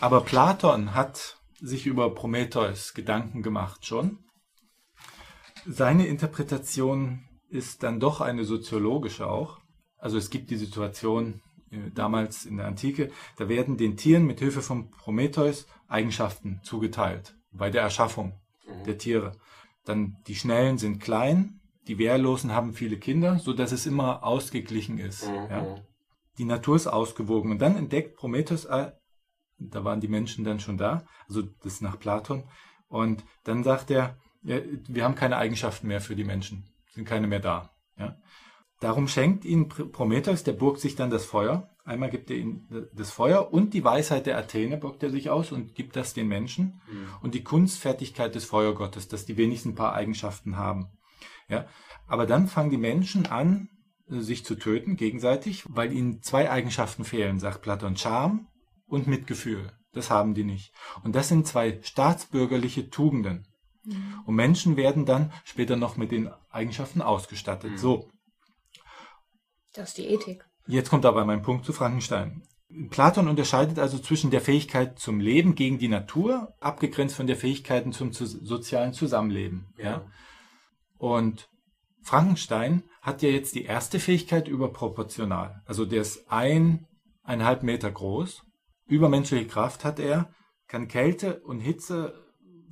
Aber 0.00 0.22
Platon 0.22 0.94
hat 0.94 1.38
sich 1.60 1.86
über 1.86 2.14
Prometheus 2.14 2.94
Gedanken 2.94 3.42
gemacht 3.42 3.84
schon. 3.84 4.18
Seine 5.66 6.06
Interpretation 6.06 7.24
ist 7.48 7.82
dann 7.82 8.00
doch 8.00 8.20
eine 8.22 8.44
soziologische 8.44 9.28
auch. 9.28 9.58
Also 9.98 10.16
es 10.16 10.30
gibt 10.30 10.50
die 10.50 10.56
Situation 10.56 11.42
äh, 11.70 11.90
damals 11.94 12.46
in 12.46 12.56
der 12.56 12.66
Antike, 12.66 13.10
da 13.36 13.48
werden 13.48 13.76
den 13.76 13.98
Tieren 13.98 14.24
mit 14.24 14.38
Hilfe 14.38 14.62
von 14.62 14.90
Prometheus 14.90 15.66
Eigenschaften 15.86 16.60
zugeteilt 16.62 17.36
bei 17.52 17.68
der 17.68 17.82
Erschaffung 17.82 18.40
der 18.86 18.96
Tiere. 18.96 19.32
Dann 19.84 20.16
die 20.26 20.36
Schnellen 20.36 20.78
sind 20.78 21.00
klein, 21.00 21.60
die 21.88 21.98
Wehrlosen 21.98 22.52
haben 22.52 22.72
viele 22.72 22.98
Kinder, 22.98 23.38
so 23.38 23.52
dass 23.52 23.72
es 23.72 23.84
immer 23.84 24.24
ausgeglichen 24.24 24.98
ist. 24.98 25.26
Ja. 25.26 25.76
Die 26.38 26.44
Natur 26.44 26.76
ist 26.76 26.86
ausgewogen. 26.86 27.50
Und 27.50 27.58
dann 27.58 27.76
entdeckt 27.76 28.16
Prometheus, 28.16 28.64
äh, 28.66 28.92
da 29.60 29.84
waren 29.84 30.00
die 30.00 30.08
Menschen 30.08 30.44
dann 30.44 30.60
schon 30.60 30.78
da, 30.78 31.04
also 31.28 31.42
das 31.62 31.80
nach 31.80 31.98
Platon. 31.98 32.44
Und 32.88 33.24
dann 33.44 33.62
sagt 33.62 33.90
er, 33.90 34.16
wir 34.42 35.04
haben 35.04 35.14
keine 35.14 35.36
Eigenschaften 35.36 35.86
mehr 35.86 36.00
für 36.00 36.16
die 36.16 36.24
Menschen, 36.24 36.72
sind 36.92 37.06
keine 37.06 37.26
mehr 37.26 37.40
da. 37.40 37.70
Ja. 37.98 38.16
Darum 38.80 39.08
schenkt 39.08 39.44
ihnen 39.44 39.68
Prometheus, 39.68 40.42
der 40.42 40.54
burgt 40.54 40.80
sich 40.80 40.96
dann 40.96 41.10
das 41.10 41.26
Feuer. 41.26 41.68
Einmal 41.84 42.08
gibt 42.08 42.30
er 42.30 42.36
ihnen 42.36 42.88
das 42.94 43.10
Feuer 43.10 43.52
und 43.52 43.74
die 43.74 43.84
Weisheit 43.84 44.26
der 44.26 44.38
Athene 44.38 44.78
burgt 44.78 45.02
er 45.02 45.10
sich 45.10 45.28
aus 45.28 45.52
und 45.52 45.74
gibt 45.74 45.96
das 45.96 46.14
den 46.14 46.28
Menschen. 46.28 46.80
Mhm. 46.90 47.08
Und 47.20 47.34
die 47.34 47.44
Kunstfertigkeit 47.44 48.34
des 48.34 48.46
Feuergottes, 48.46 49.08
dass 49.08 49.26
die 49.26 49.36
wenigstens 49.36 49.72
ein 49.72 49.76
paar 49.76 49.92
Eigenschaften 49.92 50.56
haben. 50.56 50.88
Ja. 51.48 51.66
Aber 52.06 52.26
dann 52.26 52.48
fangen 52.48 52.70
die 52.70 52.78
Menschen 52.78 53.26
an, 53.26 53.68
sich 54.08 54.44
zu 54.44 54.56
töten 54.56 54.96
gegenseitig, 54.96 55.64
weil 55.68 55.92
ihnen 55.92 56.22
zwei 56.22 56.50
Eigenschaften 56.50 57.04
fehlen, 57.04 57.38
sagt 57.38 57.62
Platon. 57.62 57.96
Charme 57.96 58.46
und 58.90 59.06
Mitgefühl. 59.06 59.72
Das 59.92 60.10
haben 60.10 60.34
die 60.34 60.44
nicht. 60.44 60.72
Und 61.02 61.14
das 61.16 61.28
sind 61.28 61.46
zwei 61.46 61.80
staatsbürgerliche 61.82 62.90
Tugenden. 62.90 63.48
Mhm. 63.84 64.22
Und 64.26 64.34
Menschen 64.34 64.76
werden 64.76 65.06
dann 65.06 65.32
später 65.44 65.76
noch 65.76 65.96
mit 65.96 66.12
den 66.12 66.30
Eigenschaften 66.50 67.02
ausgestattet. 67.02 67.72
Mhm. 67.72 67.78
So. 67.78 68.10
Das 69.72 69.90
ist 69.90 69.98
die 69.98 70.06
Ethik. 70.06 70.44
Jetzt 70.66 70.90
kommt 70.90 71.06
aber 71.06 71.24
mein 71.24 71.42
Punkt 71.42 71.64
zu 71.64 71.72
Frankenstein. 71.72 72.42
Platon 72.90 73.26
unterscheidet 73.26 73.78
also 73.80 73.98
zwischen 73.98 74.30
der 74.30 74.40
Fähigkeit 74.40 74.98
zum 74.98 75.18
Leben 75.18 75.56
gegen 75.56 75.78
die 75.78 75.88
Natur, 75.88 76.54
abgegrenzt 76.60 77.16
von 77.16 77.26
der 77.26 77.36
Fähigkeit 77.36 77.92
zum 77.92 78.12
sozialen 78.12 78.92
Zusammenleben. 78.92 79.72
Ja. 79.76 79.84
ja. 79.84 80.06
Und 80.98 81.48
Frankenstein 82.02 82.84
hat 83.02 83.22
ja 83.22 83.28
jetzt 83.28 83.54
die 83.54 83.64
erste 83.64 83.98
Fähigkeit 83.98 84.46
überproportional. 84.46 85.62
Also 85.64 85.84
der 85.84 86.02
ist 86.02 86.30
ein, 86.30 86.86
eineinhalb 87.22 87.62
Meter 87.62 87.90
groß. 87.90 88.42
Übermenschliche 88.90 89.46
Kraft 89.46 89.84
hat 89.84 89.98
er, 89.98 90.34
kann 90.66 90.88
Kälte 90.88 91.40
und 91.40 91.60
Hitze 91.60 92.12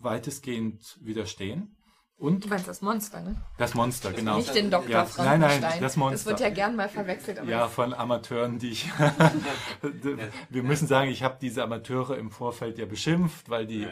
weitestgehend 0.00 0.98
widerstehen. 1.00 1.76
Und 2.16 2.44
du 2.44 2.48
meinst 2.48 2.66
das 2.66 2.83
Monster, 2.83 3.20
ne? 3.20 3.37
Das 3.59 3.74
Monster, 3.74 4.12
genau. 4.12 4.38
Nicht 4.38 4.52
den 4.52 4.72
Dr. 4.72 4.90
Ja, 4.90 5.04
Frankenstein. 5.04 5.40
Nein, 5.40 5.61
nein, 5.61 5.81
das 5.81 5.96
Monster. 5.96 6.16
Das 6.16 6.26
wird 6.26 6.40
ja 6.40 6.52
gern 6.52 6.74
mal 6.74 6.88
verwechselt. 6.88 7.44
ja, 7.46 7.68
von 7.68 7.94
Amateuren, 7.94 8.59
die 8.59 8.70
ich... 8.70 8.90
Wir 10.50 10.64
müssen 10.64 10.88
sagen, 10.88 11.11
ich 11.11 11.22
habe 11.22 11.38
diese 11.40 11.62
Amateure 11.62 12.18
im 12.18 12.33
Vorfeld 12.33 12.76
ja 12.78 12.87
beschimpft, 12.87 13.48
weil 13.48 13.68
die 13.68 13.87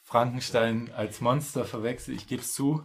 Frankenstein 0.00 0.90
als 0.96 1.20
Monster 1.20 1.66
verwechselt. 1.66 2.16
Ich 2.16 2.26
gebe 2.26 2.40
es 2.40 2.54
zu. 2.54 2.82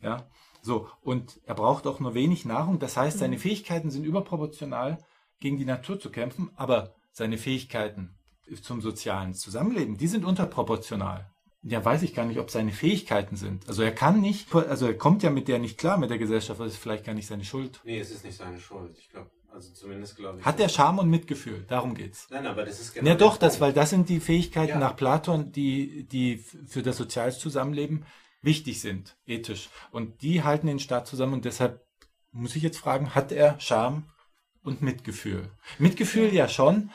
Ja, 0.00 0.26
so. 0.60 0.88
Und 1.02 1.40
er 1.44 1.54
braucht 1.54 1.86
auch 1.86 2.00
nur 2.00 2.14
wenig 2.14 2.44
Nahrung. 2.44 2.80
Das 2.80 2.96
heißt, 2.96 3.20
seine 3.20 3.36
mhm. 3.36 3.40
Fähigkeiten 3.40 3.92
sind 3.92 4.02
überproportional 4.02 4.98
gegen 5.38 5.58
die 5.58 5.64
Natur 5.64 6.00
zu 6.00 6.10
kämpfen, 6.10 6.50
aber 6.56 6.96
seine 7.12 7.38
Fähigkeiten 7.38 8.18
zum 8.62 8.80
sozialen 8.80 9.34
Zusammenleben, 9.34 9.96
die 9.96 10.08
sind 10.08 10.24
unterproportional 10.24 11.32
ja, 11.62 11.84
weiß 11.84 12.02
ich 12.02 12.14
gar 12.14 12.24
nicht, 12.24 12.38
ob 12.38 12.50
seine 12.50 12.72
Fähigkeiten 12.72 13.36
sind. 13.36 13.68
Also 13.68 13.82
er 13.82 13.94
kann 13.94 14.20
nicht, 14.20 14.52
also 14.54 14.86
er 14.86 14.98
kommt 14.98 15.22
ja 15.22 15.30
mit 15.30 15.48
der 15.48 15.58
nicht 15.58 15.78
klar, 15.78 15.96
mit 15.96 16.10
der 16.10 16.18
Gesellschaft, 16.18 16.60
das 16.60 16.72
ist 16.72 16.78
vielleicht 16.78 17.04
gar 17.04 17.14
nicht 17.14 17.26
seine 17.26 17.44
Schuld. 17.44 17.80
Nee, 17.84 18.00
es 18.00 18.10
ist 18.10 18.24
nicht 18.24 18.36
seine 18.36 18.58
Schuld. 18.58 18.98
Ich 18.98 19.08
glaube, 19.10 19.30
also 19.52 19.72
zumindest 19.72 20.16
glaube 20.16 20.40
ich. 20.40 20.44
Hat 20.44 20.58
er 20.58 20.68
Charme 20.68 20.98
und 20.98 21.10
Mitgefühl, 21.10 21.64
darum 21.68 21.94
geht's. 21.94 22.26
Nein, 22.30 22.46
aber 22.46 22.64
das 22.64 22.80
ist 22.80 22.94
genau. 22.94 23.08
Ja, 23.08 23.14
doch, 23.14 23.36
das, 23.36 23.60
weil 23.60 23.72
das 23.72 23.90
sind 23.90 24.08
die 24.08 24.18
Fähigkeiten 24.18 24.72
ja. 24.72 24.78
nach 24.78 24.96
Platon, 24.96 25.52
die, 25.52 26.04
die 26.08 26.38
für 26.38 26.82
das 26.82 26.96
soziale 26.96 27.32
Zusammenleben 27.32 28.06
wichtig 28.40 28.80
sind, 28.80 29.16
ethisch. 29.24 29.70
Und 29.92 30.22
die 30.22 30.42
halten 30.42 30.66
den 30.66 30.80
Staat 30.80 31.06
zusammen 31.06 31.34
und 31.34 31.44
deshalb 31.44 31.86
muss 32.32 32.56
ich 32.56 32.62
jetzt 32.64 32.78
fragen, 32.78 33.14
hat 33.14 33.30
er 33.30 33.60
Charme 33.60 34.04
und 34.64 34.82
Mitgefühl? 34.82 35.48
Mitgefühl 35.78 36.34
ja 36.34 36.48
schon, 36.48 36.90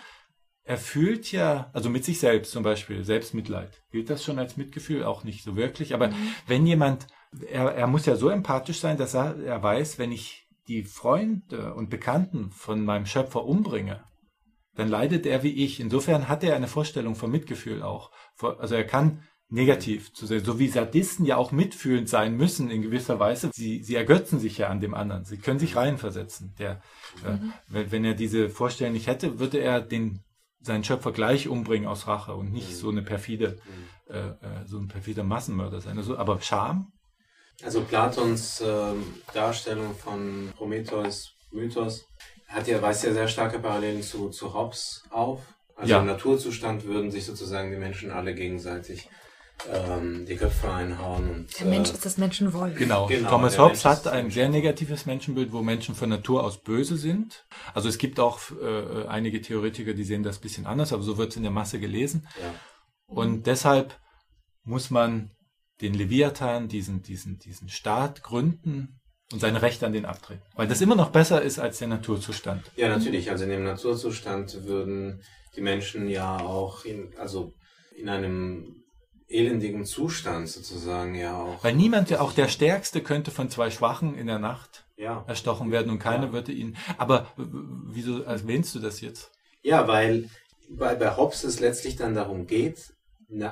er 0.67 0.77
fühlt 0.77 1.31
ja, 1.31 1.69
also 1.71 1.89
mit 1.89 2.03
sich 2.03 2.19
selbst 2.19 2.51
zum 2.51 2.61
Beispiel, 2.61 3.03
Selbstmitleid. 3.05 3.81
Gilt 3.89 4.09
das 4.09 4.23
schon 4.23 4.37
als 4.37 4.57
Mitgefühl? 4.57 5.05
Auch 5.05 5.23
nicht 5.23 5.43
so 5.43 5.55
wirklich. 5.55 5.93
Aber 5.93 6.09
mhm. 6.09 6.33
wenn 6.45 6.67
jemand, 6.67 7.07
er, 7.49 7.73
er 7.73 7.87
muss 7.87 8.05
ja 8.05 8.17
so 8.17 8.29
empathisch 8.29 8.79
sein, 8.79 8.97
dass 8.97 9.13
er, 9.13 9.39
er 9.39 9.63
weiß, 9.63 9.97
wenn 9.97 10.11
ich 10.11 10.45
die 10.67 10.83
Freunde 10.83 11.73
und 11.73 11.89
Bekannten 11.89 12.51
von 12.51 12.83
meinem 12.83 13.05
Schöpfer 13.05 13.45
umbringe, 13.45 14.03
dann 14.75 14.89
leidet 14.89 15.25
er 15.25 15.41
wie 15.41 15.63
ich. 15.63 15.79
Insofern 15.79 16.27
hat 16.27 16.43
er 16.43 16.57
eine 16.57 16.67
Vorstellung 16.67 17.15
von 17.15 17.31
Mitgefühl 17.31 17.81
auch. 17.81 18.11
Also 18.59 18.75
er 18.75 18.83
kann 18.83 19.23
negativ 19.49 20.13
zu 20.13 20.25
sein, 20.25 20.43
so 20.43 20.59
wie 20.59 20.67
Sadisten 20.67 21.25
ja 21.25 21.37
auch 21.37 21.53
mitfühlend 21.53 22.09
sein 22.09 22.35
müssen 22.35 22.69
in 22.69 22.81
gewisser 22.81 23.21
Weise. 23.21 23.51
Sie, 23.53 23.81
sie 23.81 23.95
ergötzen 23.95 24.41
sich 24.41 24.57
ja 24.57 24.67
an 24.67 24.81
dem 24.81 24.93
anderen. 24.93 25.23
Sie 25.23 25.37
können 25.37 25.59
sich 25.59 25.77
reinversetzen. 25.77 26.53
Der, 26.59 26.81
äh, 27.25 27.31
mhm. 27.31 27.53
äh, 27.73 27.89
wenn 27.89 28.03
er 28.03 28.15
diese 28.15 28.49
Vorstellung 28.49 28.91
nicht 28.91 29.07
hätte, 29.07 29.39
würde 29.39 29.59
er 29.59 29.79
den 29.79 30.19
seinen 30.61 30.83
Schöpfer 30.83 31.11
gleich 31.11 31.47
umbringen 31.47 31.87
aus 31.87 32.07
Rache 32.07 32.35
und 32.35 32.51
nicht 32.51 32.69
mhm. 32.69 32.75
so 32.75 32.89
eine 32.89 33.01
perfide, 33.01 33.59
mhm. 34.07 34.13
äh, 34.13 34.19
äh, 34.19 34.65
so 34.65 34.77
ein 34.77 34.87
perfider 34.87 35.23
Massenmörder 35.23 35.81
sein. 35.81 35.97
Also, 35.97 36.17
aber 36.17 36.41
Scham? 36.41 36.91
Also 37.63 37.81
Platons 37.81 38.61
äh, 38.61 38.93
Darstellung 39.33 39.95
von 39.95 40.53
Prometheus, 40.55 41.33
Mythos, 41.51 42.05
hat 42.47 42.67
ja, 42.67 42.81
weist 42.81 43.03
ja 43.03 43.13
sehr 43.13 43.27
starke 43.27 43.59
Parallelen 43.59 44.03
zu, 44.03 44.29
zu 44.29 44.53
Hobbes 44.53 45.03
auf. 45.09 45.41
Also 45.75 45.93
ja. 45.93 45.99
im 45.99 46.07
Naturzustand 46.07 46.85
würden 46.85 47.11
sich 47.11 47.25
sozusagen 47.25 47.71
die 47.71 47.77
Menschen 47.77 48.11
alle 48.11 48.33
gegenseitig 48.33 49.09
ähm, 49.71 50.25
die 50.25 50.35
Köpfe 50.35 50.71
einhauen. 50.71 51.29
Und, 51.29 51.59
der 51.59 51.67
Mensch 51.67 51.89
äh, 51.89 51.93
ist 51.93 52.05
das 52.05 52.17
Menschenwolf. 52.17 52.77
Genau. 52.77 53.07
genau 53.07 53.29
Thomas 53.29 53.57
Hobbes 53.57 53.85
hat 53.85 54.07
ein 54.07 54.29
sehr 54.29 54.49
negatives 54.49 55.05
Menschenbild, 55.05 55.51
wo 55.51 55.61
Menschen 55.61 55.95
von 55.95 56.09
Natur 56.09 56.43
aus 56.43 56.59
böse 56.59 56.97
sind. 56.97 57.45
Also 57.73 57.89
es 57.89 57.97
gibt 57.97 58.19
auch 58.19 58.39
äh, 58.51 59.07
einige 59.07 59.41
Theoretiker, 59.41 59.93
die 59.93 60.03
sehen 60.03 60.23
das 60.23 60.37
ein 60.37 60.41
bisschen 60.41 60.65
anders, 60.65 60.93
aber 60.93 61.03
so 61.03 61.17
wird 61.17 61.31
es 61.31 61.37
in 61.37 61.43
der 61.43 61.51
Masse 61.51 61.79
gelesen. 61.79 62.27
Ja. 62.41 62.53
Und 63.07 63.47
deshalb 63.47 63.99
muss 64.63 64.89
man 64.89 65.31
den 65.81 65.93
Leviathan, 65.93 66.67
diesen, 66.67 67.01
diesen, 67.01 67.39
diesen 67.39 67.69
Staat 67.69 68.23
gründen 68.23 68.99
und 69.31 69.39
seine 69.39 69.61
Rechte 69.61 69.85
an 69.85 69.93
den 69.93 70.05
abtreten. 70.05 70.43
Weil 70.55 70.67
das 70.67 70.81
immer 70.81 70.95
noch 70.95 71.11
besser 71.11 71.41
ist 71.41 71.59
als 71.59 71.79
der 71.79 71.87
Naturzustand. 71.87 72.71
Ja, 72.75 72.89
natürlich. 72.89 73.29
Also 73.29 73.43
in 73.43 73.49
dem 73.49 73.63
Naturzustand 73.63 74.65
würden 74.65 75.21
die 75.55 75.61
Menschen 75.61 76.07
ja 76.07 76.39
auch 76.39 76.85
in, 76.85 77.13
also 77.17 77.53
in 77.95 78.09
einem 78.09 78.83
elendigen 79.29 79.85
Zustand 79.85 80.47
sozusagen 80.49 81.15
ja 81.15 81.37
auch. 81.37 81.63
Weil 81.63 81.75
niemand, 81.75 82.09
ja 82.09 82.21
auch 82.21 82.33
der 82.33 82.47
Stärkste, 82.47 83.01
könnte 83.01 83.31
von 83.31 83.49
zwei 83.49 83.71
Schwachen 83.71 84.15
in 84.15 84.27
der 84.27 84.39
Nacht 84.39 84.85
ja. 84.95 85.23
erstochen 85.27 85.71
werden 85.71 85.91
und 85.91 85.99
keiner 85.99 86.27
ja. 86.27 86.33
würde 86.33 86.51
ihn. 86.51 86.77
Aber 86.97 87.27
wieso 87.35 88.23
erwähnst 88.23 88.73
du 88.75 88.79
das 88.79 89.01
jetzt? 89.01 89.31
Ja, 89.61 89.87
weil, 89.87 90.29
weil 90.69 90.95
bei 90.95 91.15
Hobbes 91.15 91.43
es 91.43 91.59
letztlich 91.59 91.95
dann 91.95 92.15
darum 92.15 92.47
geht, 92.47 92.93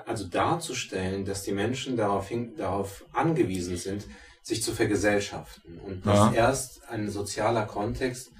also 0.05 0.25
darzustellen, 0.25 1.25
dass 1.25 1.43
die 1.43 1.51
Menschen 1.51 1.97
darauf, 1.97 2.29
hin, 2.29 2.55
darauf 2.55 3.05
angewiesen 3.11 3.75
sind, 3.75 4.05
sich 4.41 4.63
zu 4.63 4.73
vergesellschaften 4.73 5.79
und 5.79 6.05
dass 6.05 6.17
ja. 6.17 6.33
erst 6.33 6.88
ein 6.88 7.09
sozialer 7.09 7.65
Kontext 7.65 8.31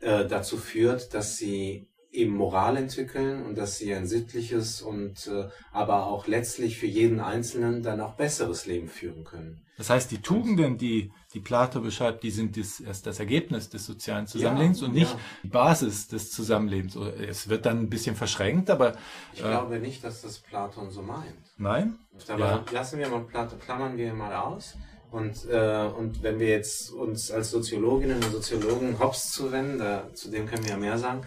äh, 0.00 0.26
dazu 0.26 0.56
führt, 0.56 1.14
dass 1.14 1.36
sie 1.36 1.89
eben 2.12 2.34
Moral 2.34 2.76
entwickeln 2.76 3.44
und 3.44 3.56
dass 3.56 3.78
sie 3.78 3.94
ein 3.94 4.06
sittliches 4.06 4.82
und 4.82 5.26
äh, 5.28 5.48
aber 5.72 6.06
auch 6.06 6.26
letztlich 6.26 6.78
für 6.78 6.86
jeden 6.86 7.20
Einzelnen 7.20 7.82
dann 7.82 8.00
auch 8.00 8.14
besseres 8.14 8.66
Leben 8.66 8.88
führen 8.88 9.24
können. 9.24 9.62
Das 9.76 9.88
heißt, 9.88 10.10
die 10.10 10.20
Tugenden, 10.20 10.76
die 10.76 11.10
die 11.32 11.40
Plato 11.40 11.80
beschreibt, 11.80 12.22
die 12.24 12.30
sind 12.30 12.56
das, 12.56 12.80
erst 12.80 13.06
das 13.06 13.20
Ergebnis 13.20 13.70
des 13.70 13.86
sozialen 13.86 14.26
Zusammenlebens 14.26 14.80
ja, 14.80 14.86
und 14.88 14.94
nicht 14.94 15.12
ja. 15.12 15.20
die 15.44 15.48
Basis 15.48 16.08
des 16.08 16.32
Zusammenlebens. 16.32 16.96
Es 16.96 17.48
wird 17.48 17.66
dann 17.66 17.78
ein 17.78 17.88
bisschen 17.88 18.16
verschränkt, 18.16 18.68
aber 18.68 18.94
ich 19.32 19.40
äh, 19.40 19.44
glaube 19.44 19.78
nicht, 19.78 20.02
dass 20.02 20.22
das 20.22 20.38
Platon 20.38 20.90
so 20.90 21.02
meint. 21.02 21.32
Nein. 21.56 21.98
Aber 22.28 22.46
ja. 22.46 22.64
lassen 22.72 22.98
wir 22.98 23.08
mal 23.08 23.20
Plato, 23.20 23.56
klammern 23.56 23.96
wir 23.96 24.12
mal 24.12 24.34
aus. 24.34 24.76
Und, 25.12 25.48
äh, 25.48 25.88
und 25.96 26.22
wenn 26.22 26.38
wir 26.38 26.48
jetzt 26.48 26.90
uns 26.90 27.30
als 27.30 27.50
Soziologinnen 27.50 28.16
und 28.16 28.30
Soziologen 28.30 28.98
Hobbes 28.98 29.32
zuwenden, 29.32 29.78
da, 29.78 30.12
zu 30.14 30.30
dem 30.30 30.46
können 30.46 30.64
wir 30.64 30.72
ja 30.72 30.76
mehr 30.76 30.98
sagen, 30.98 31.22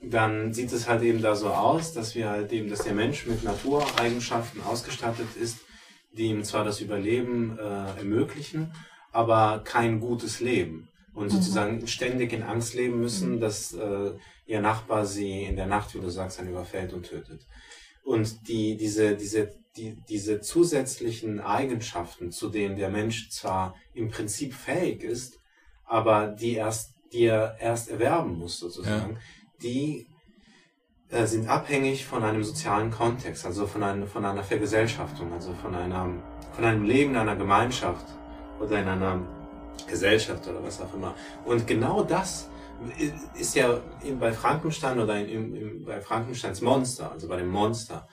dann 0.00 0.52
sieht 0.52 0.72
es 0.72 0.88
halt 0.88 1.02
eben 1.02 1.22
da 1.22 1.34
so 1.34 1.48
aus, 1.48 1.92
dass 1.92 2.14
wir 2.14 2.30
halt 2.30 2.52
eben, 2.52 2.70
dass 2.70 2.84
der 2.84 2.94
Mensch 2.94 3.26
mit 3.26 3.42
Natureigenschaften 3.42 4.62
ausgestattet 4.62 5.28
ist, 5.40 5.58
die 6.12 6.26
ihm 6.26 6.44
zwar 6.44 6.64
das 6.64 6.80
Überleben 6.80 7.58
äh, 7.58 7.98
ermöglichen, 7.98 8.72
aber 9.12 9.62
kein 9.64 10.00
gutes 10.00 10.40
Leben 10.40 10.88
und 11.14 11.26
mhm. 11.26 11.30
sozusagen 11.30 11.86
ständig 11.86 12.32
in 12.32 12.42
Angst 12.42 12.74
leben 12.74 13.00
müssen, 13.00 13.36
mhm. 13.36 13.40
dass 13.40 13.74
äh, 13.74 14.12
ihr 14.46 14.60
Nachbar 14.60 15.04
sie 15.04 15.44
in 15.44 15.56
der 15.56 15.66
Nacht, 15.66 15.94
wie 15.94 16.00
du 16.00 16.08
sagst, 16.08 16.38
dann 16.38 16.48
überfällt 16.48 16.92
und 16.92 17.06
tötet. 17.06 17.46
Und 18.04 18.48
die, 18.48 18.76
diese, 18.76 19.16
diese, 19.16 19.52
die, 19.76 19.96
diese 20.08 20.40
zusätzlichen 20.40 21.40
Eigenschaften, 21.40 22.30
zu 22.30 22.48
denen 22.48 22.76
der 22.76 22.88
Mensch 22.88 23.30
zwar 23.30 23.74
im 23.94 24.08
Prinzip 24.08 24.54
fähig 24.54 25.02
ist, 25.02 25.38
aber 25.84 26.28
die 26.28 26.54
erst, 26.54 26.94
die 27.12 27.24
er 27.24 27.56
erst 27.60 27.90
erwerben 27.90 28.38
muss, 28.38 28.58
sozusagen, 28.58 29.14
ja. 29.14 29.20
Die 29.62 30.06
äh, 31.10 31.26
sind 31.26 31.48
abhängig 31.48 32.04
von 32.04 32.22
einem 32.22 32.44
sozialen 32.44 32.90
Kontext, 32.90 33.46
also 33.46 33.66
von, 33.66 33.82
einem, 33.82 34.06
von 34.06 34.24
einer 34.24 34.44
Vergesellschaftung, 34.44 35.32
also 35.32 35.54
von, 35.54 35.74
einer, 35.74 36.08
von 36.52 36.64
einem 36.64 36.84
Leben 36.84 37.12
in 37.12 37.16
einer 37.16 37.36
Gemeinschaft 37.36 38.06
oder 38.60 38.80
in 38.80 38.88
einer 38.88 39.22
Gesellschaft 39.88 40.46
oder 40.46 40.62
was 40.62 40.80
auch 40.80 40.92
immer. 40.94 41.14
Und 41.44 41.66
genau 41.66 42.02
das 42.02 42.48
ist 43.38 43.56
ja 43.56 43.80
bei 44.20 44.32
Frankenstein 44.32 45.00
oder 45.00 45.18
in, 45.18 45.54
in, 45.54 45.84
bei 45.84 46.00
Frankensteins 46.00 46.60
Monster, 46.60 47.10
also 47.10 47.28
bei 47.28 47.36
dem 47.36 47.48
Monster, 47.48 48.06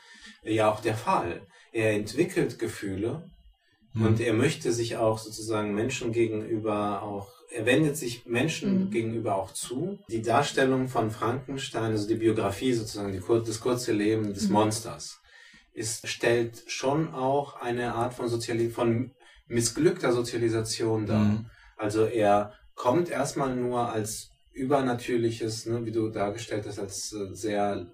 ja 0.43 0.71
auch 0.71 0.79
der 0.79 0.95
Fall. 0.95 1.45
Er 1.71 1.93
entwickelt 1.93 2.57
Gefühle 2.57 3.29
mhm. 3.95 4.05
und 4.05 4.19
er 4.19 4.33
möchte 4.33 4.71
sich 4.71 4.97
auch 4.97 5.17
sozusagen 5.17 5.73
Menschen 5.73 6.11
gegenüber 6.11 7.01
auch, 7.01 7.29
er 7.51 7.65
wendet 7.65 7.97
sich 7.97 8.25
Menschen 8.25 8.85
mhm. 8.85 8.91
gegenüber 8.91 9.35
auch 9.35 9.51
zu. 9.51 9.99
Die 10.09 10.21
Darstellung 10.21 10.87
von 10.87 11.09
Frankenstein, 11.09 11.91
also 11.91 12.07
die 12.07 12.15
Biografie 12.15 12.73
sozusagen, 12.73 13.11
die, 13.11 13.21
das 13.45 13.59
kurze 13.59 13.93
Leben 13.93 14.33
des 14.33 14.47
mhm. 14.47 14.53
Monsters, 14.53 15.19
ist, 15.73 16.07
stellt 16.07 16.63
schon 16.67 17.13
auch 17.13 17.61
eine 17.61 17.95
Art 17.95 18.13
von 18.13 18.27
Soziali 18.27 18.69
von 18.69 19.11
missglückter 19.47 20.11
Sozialisation 20.11 21.05
dar. 21.05 21.19
Mhm. 21.19 21.45
Also 21.77 22.05
er 22.05 22.53
kommt 22.75 23.09
erstmal 23.09 23.55
nur 23.55 23.89
als 23.91 24.29
übernatürliches, 24.53 25.65
ne, 25.65 25.85
wie 25.85 25.91
du 25.91 26.09
dargestellt 26.09 26.65
hast, 26.65 26.79
als 26.79 27.13
äh, 27.13 27.33
sehr 27.33 27.87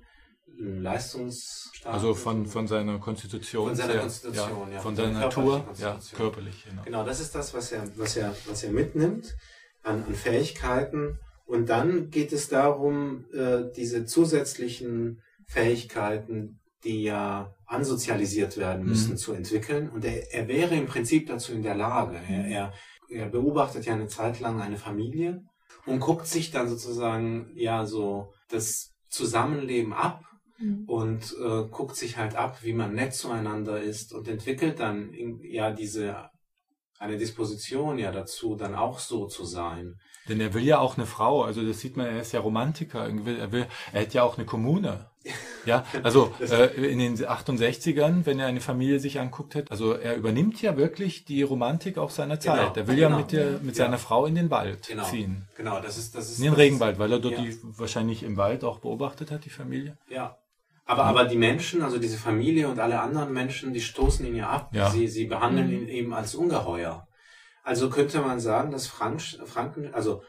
leistungsstark. 0.58 1.94
Also 1.94 2.14
von, 2.14 2.46
von 2.46 2.68
seiner 2.68 3.00
Konstitution. 3.00 3.68
Von 3.68 3.76
seiner 3.76 4.00
Konstitution, 4.00 4.68
ja. 4.68 4.74
ja. 4.76 4.80
Von 4.80 4.96
seiner 4.96 5.20
Natur, 5.20 5.66
ja, 5.80 6.00
körperlich. 6.16 6.66
Genau. 6.68 6.84
genau, 6.84 7.06
das 7.06 7.20
ist 7.20 7.34
das, 7.34 7.54
was 7.54 7.72
er, 7.72 7.84
was 7.98 8.16
er, 8.18 8.36
was 8.48 8.64
er 8.64 8.72
mitnimmt 8.72 9.36
an, 9.84 10.04
an 10.04 10.14
Fähigkeiten. 10.14 11.20
Und 11.46 11.70
dann 11.70 12.10
geht 12.10 12.32
es 12.32 12.48
darum, 12.48 13.26
äh, 13.34 13.64
diese 13.76 14.06
zusätzlichen 14.06 15.22
Fähigkeiten, 15.48 16.60
die 16.84 17.04
ja 17.04 17.54
ansozialisiert 17.66 18.58
werden 18.58 18.86
müssen, 18.86 19.12
mhm. 19.12 19.18
zu 19.18 19.34
entwickeln. 19.34 19.90
Und 19.90 20.06
er, 20.06 20.34
er 20.34 20.48
wäre 20.48 20.76
im 20.76 20.86
Prinzip 20.86 21.28
dazu 21.28 21.52
in 21.52 21.62
der 21.62 21.76
Lage. 21.76 22.18
Er, 22.28 22.46
er 22.46 22.74
er 23.12 23.28
beobachtet 23.28 23.86
ja 23.86 23.94
eine 23.94 24.08
Zeit 24.08 24.40
lang 24.40 24.62
eine 24.62 24.78
Familie 24.78 25.44
und 25.86 26.00
guckt 26.00 26.28
sich 26.28 26.52
dann 26.52 26.70
sozusagen 26.70 27.52
ja 27.56 27.86
so 27.86 28.34
das 28.50 28.94
Zusammenleben 29.10 29.94
ab 29.94 30.24
mhm. 30.62 30.86
und 30.88 31.36
äh, 31.44 31.64
guckt 31.70 31.96
sich 31.96 32.18
halt 32.18 32.36
ab, 32.36 32.60
wie 32.62 32.74
man 32.74 32.94
nett 32.94 33.14
zueinander 33.14 33.82
ist 33.82 34.14
und 34.14 34.28
entwickelt 34.28 34.80
dann 34.80 35.12
ja 35.42 35.72
diese 35.72 36.30
eine 37.00 37.18
Disposition 37.18 37.98
ja 37.98 38.12
dazu, 38.12 38.56
dann 38.56 38.76
auch 38.76 39.00
so 39.00 39.26
zu 39.26 39.44
sein. 39.44 40.00
Denn 40.30 40.40
er 40.40 40.54
will 40.54 40.64
ja 40.64 40.80
auch 40.80 40.98
eine 40.98 41.08
Frau, 41.08 41.44
also 41.44 41.66
das 41.66 41.80
sieht 41.80 41.98
man, 41.98 42.06
er 42.06 42.22
ist 42.22 42.32
ja 42.32 42.40
Romantiker, 42.40 43.06
er, 43.06 43.26
will, 43.26 43.40
er, 43.40 43.52
will, 43.52 43.66
er 43.92 44.02
hat 44.02 44.14
ja 44.14 44.24
auch 44.24 44.38
eine 44.38 44.46
Kommune. 44.46 45.08
Ja, 45.64 45.86
also 46.02 46.34
äh, 46.40 46.92
in 46.92 46.98
den 46.98 47.16
68ern, 47.16 48.26
wenn 48.26 48.40
er 48.40 48.48
eine 48.48 48.62
Familie 48.62 49.00
sich 49.00 49.20
anguckt 49.20 49.54
hat, 49.54 49.70
also 49.70 49.94
er 49.94 50.16
übernimmt 50.16 50.60
ja 50.60 50.76
wirklich 50.76 51.24
die 51.24 51.44
Romantik 51.44 52.00
auch 52.00 52.10
seiner 52.10 52.40
Zeit. 52.40 52.74
Genau, 52.74 52.74
er 52.76 52.88
will 52.88 52.96
genau. 52.96 53.10
ja 53.10 53.18
mit, 53.18 53.32
der, 53.32 53.52
mit 53.60 53.78
ja. 53.78 53.86
seiner 53.86 54.00
Frau 54.00 54.26
in 54.26 54.34
den 54.34 54.50
Wald 54.50 54.88
genau, 54.88 55.04
ziehen. 55.04 55.48
Genau, 55.56 55.80
das 55.80 56.00
ist 56.00 56.16
das 56.16 56.32
ist 56.32 56.40
in 56.40 56.46
den 56.46 56.54
Regenwald, 56.54 56.98
weil 56.98 57.12
er 57.12 57.20
dort 57.20 57.36
ja. 57.36 57.44
die 57.44 57.56
wahrscheinlich 57.62 58.24
im 58.24 58.38
Wald 58.38 58.64
auch 58.64 58.80
beobachtet 58.80 59.30
hat, 59.30 59.46
die 59.46 59.52
Familie. 59.52 60.00
Ja. 60.10 60.36
Aber, 60.86 61.06
aber 61.06 61.26
die 61.26 61.38
Menschen, 61.38 61.84
also 61.84 61.98
diese 61.98 62.18
Familie 62.18 62.68
und 62.68 62.80
alle 62.80 63.00
anderen 63.00 63.32
Menschen, 63.32 63.74
die 63.74 63.82
stoßen 63.82 64.26
ihn 64.26 64.36
ja 64.36 64.50
ab. 64.50 64.72
Ja. 64.74 64.90
Sie, 64.90 65.08
sie 65.08 65.26
behandeln 65.26 65.68
mhm. 65.68 65.74
ihn 65.74 65.88
eben 65.88 66.14
als 66.14 66.36
Ungeheuer. 66.36 67.08
Also 67.64 67.90
könnte 67.90 68.22
man 68.22 68.40
sagen, 68.40 68.72
dass 68.72 68.88
Frank, 68.88 69.22
Franken, 69.46 69.94
also 69.94 70.24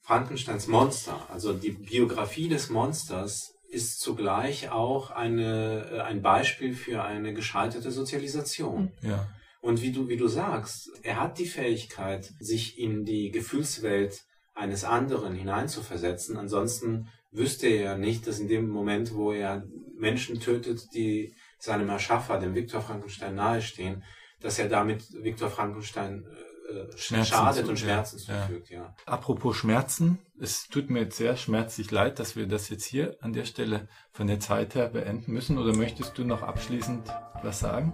Frankensteins 0.00 0.68
Monster, 0.68 1.18
also 1.32 1.52
die 1.52 1.72
Biografie 1.72 2.48
des 2.48 2.70
Monsters, 2.70 3.54
ist 3.68 4.00
zugleich 4.00 4.70
auch 4.70 5.10
eine, 5.10 5.88
äh, 5.90 6.00
ein 6.00 6.22
Beispiel 6.22 6.74
für 6.74 7.04
eine 7.04 7.34
gescheiterte 7.34 7.90
Sozialisation. 7.90 8.92
Ja. 9.02 9.28
Und 9.60 9.82
wie 9.82 9.92
du, 9.92 10.08
wie 10.08 10.16
du 10.16 10.26
sagst, 10.26 10.90
er 11.02 11.20
hat 11.20 11.38
die 11.38 11.46
Fähigkeit, 11.46 12.32
sich 12.40 12.78
in 12.78 13.04
die 13.04 13.30
Gefühlswelt 13.30 14.22
eines 14.54 14.84
anderen 14.84 15.34
hineinzuversetzen. 15.34 16.36
Ansonsten 16.36 17.08
wüsste 17.32 17.68
er 17.68 17.82
ja 17.82 17.96
nicht, 17.96 18.26
dass 18.26 18.38
in 18.38 18.48
dem 18.48 18.68
Moment, 18.68 19.14
wo 19.14 19.32
er 19.32 19.64
Menschen 19.96 20.40
tötet, 20.40 20.92
die 20.94 21.34
seinem 21.58 21.88
Erschaffer, 21.88 22.38
dem 22.38 22.54
Viktor 22.54 22.80
Frankenstein 22.80 23.34
nahestehen, 23.34 24.02
dass 24.40 24.58
er 24.58 24.68
damit 24.68 25.04
Viktor 25.22 25.50
Frankenstein 25.50 26.24
äh, 26.24 26.50
äh, 26.70 26.96
Schmerzen 26.96 27.30
schadet 27.30 27.68
und 27.68 27.78
Schmerzen 27.78 28.20
ja. 28.26 28.46
zufügt, 28.46 28.70
ja. 28.70 28.94
Apropos 29.06 29.56
Schmerzen, 29.56 30.18
es 30.38 30.68
tut 30.68 30.90
mir 30.90 31.00
jetzt 31.00 31.16
sehr 31.16 31.36
schmerzlich 31.36 31.90
leid, 31.90 32.18
dass 32.18 32.36
wir 32.36 32.46
das 32.46 32.68
jetzt 32.68 32.84
hier 32.84 33.16
an 33.20 33.32
der 33.32 33.44
Stelle 33.44 33.88
von 34.12 34.26
der 34.26 34.40
Zeit 34.40 34.74
her 34.74 34.88
beenden 34.88 35.32
müssen. 35.32 35.58
Oder 35.58 35.76
möchtest 35.76 36.16
du 36.16 36.24
noch 36.24 36.42
abschließend 36.42 37.08
was 37.42 37.60
sagen? 37.60 37.92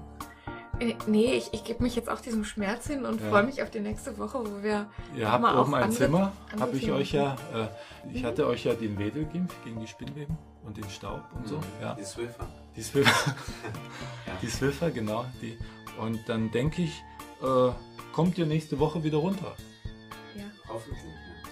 Äh, 0.80 0.94
nee, 1.06 1.34
ich, 1.34 1.52
ich 1.52 1.64
gebe 1.64 1.82
mich 1.82 1.96
jetzt 1.96 2.08
auch 2.08 2.20
diesem 2.20 2.44
Schmerz 2.44 2.86
hin 2.86 3.04
und 3.04 3.20
ja. 3.20 3.28
freue 3.28 3.44
mich 3.44 3.62
auf 3.62 3.70
die 3.70 3.80
nächste 3.80 4.16
Woche, 4.18 4.38
wo 4.40 4.62
wir. 4.62 4.86
Ihr 5.14 5.30
habt 5.30 5.44
oben 5.44 5.74
ein 5.74 5.84
andere, 5.84 5.98
Zimmer, 5.98 6.32
habe 6.58 6.76
ich 6.76 6.90
euch 6.90 7.12
ja. 7.12 7.36
Äh, 7.54 7.66
ich 8.12 8.24
hatte 8.24 8.46
euch 8.46 8.64
ja 8.64 8.74
den 8.74 8.98
Wedelgimpf 8.98 9.54
gegen 9.64 9.80
die 9.80 9.86
Spinnweben 9.86 10.36
und 10.64 10.76
den 10.76 10.88
Staub 10.90 11.22
und 11.34 11.48
so. 11.48 11.56
Mhm. 11.56 11.62
Ja. 11.80 11.94
Die 11.94 12.04
Swiffer. 12.04 12.46
Die 12.76 12.82
Swiffer. 12.82 13.34
die 14.42 14.48
Swiffer, 14.48 14.90
genau. 14.90 15.24
Die. 15.40 15.56
Und 16.00 16.20
dann 16.28 16.50
denke 16.50 16.82
ich, 16.82 17.02
äh, 17.42 17.70
kommt 18.12 18.36
ihr 18.38 18.46
nächste 18.46 18.78
Woche 18.78 19.02
wieder 19.02 19.18
runter. 19.18 19.54
Ja. 20.36 20.44
Hoffentlich. 20.68 21.00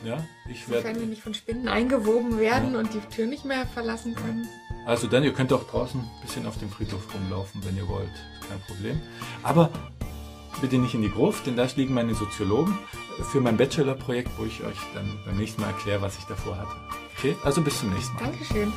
Ja, 0.04 0.22
ich 0.50 0.68
werde. 0.68 0.88
Wenn 0.88 1.00
wir 1.00 1.06
nicht 1.06 1.22
von 1.22 1.32
Spinnen 1.32 1.66
eingewoben 1.68 2.38
werden 2.38 2.74
ja. 2.74 2.78
und 2.78 2.92
die 2.92 3.00
Tür 3.00 3.26
nicht 3.26 3.46
mehr 3.46 3.66
verlassen 3.66 4.14
können. 4.14 4.46
Also 4.86 5.06
dann, 5.06 5.24
ihr 5.24 5.32
könnt 5.32 5.50
auch 5.52 5.64
draußen 5.64 5.98
ein 5.98 6.10
bisschen 6.20 6.46
auf 6.46 6.58
dem 6.58 6.68
Friedhof 6.68 7.14
rumlaufen, 7.14 7.64
wenn 7.64 7.76
ihr 7.76 7.88
wollt. 7.88 8.12
Kein 8.48 8.60
Problem. 8.66 9.00
Aber 9.42 9.70
bitte 10.60 10.78
nicht 10.78 10.94
in 10.94 11.02
die 11.02 11.10
Gruft, 11.10 11.46
denn 11.46 11.56
da 11.56 11.66
liegen 11.76 11.94
meine 11.94 12.14
Soziologen 12.14 12.76
für 13.30 13.40
mein 13.40 13.56
Bachelorprojekt, 13.56 14.30
wo 14.38 14.44
ich 14.44 14.62
euch 14.64 14.78
dann 14.94 15.18
beim 15.24 15.36
nächsten 15.36 15.60
Mal 15.60 15.68
erkläre, 15.68 16.02
was 16.02 16.18
ich 16.18 16.24
davor 16.24 16.56
hatte. 16.56 16.72
Okay, 17.16 17.36
also 17.44 17.60
bis 17.62 17.80
zum 17.80 17.92
nächsten 17.92 18.14
Mal. 18.14 18.24
Dankeschön. 18.24 18.72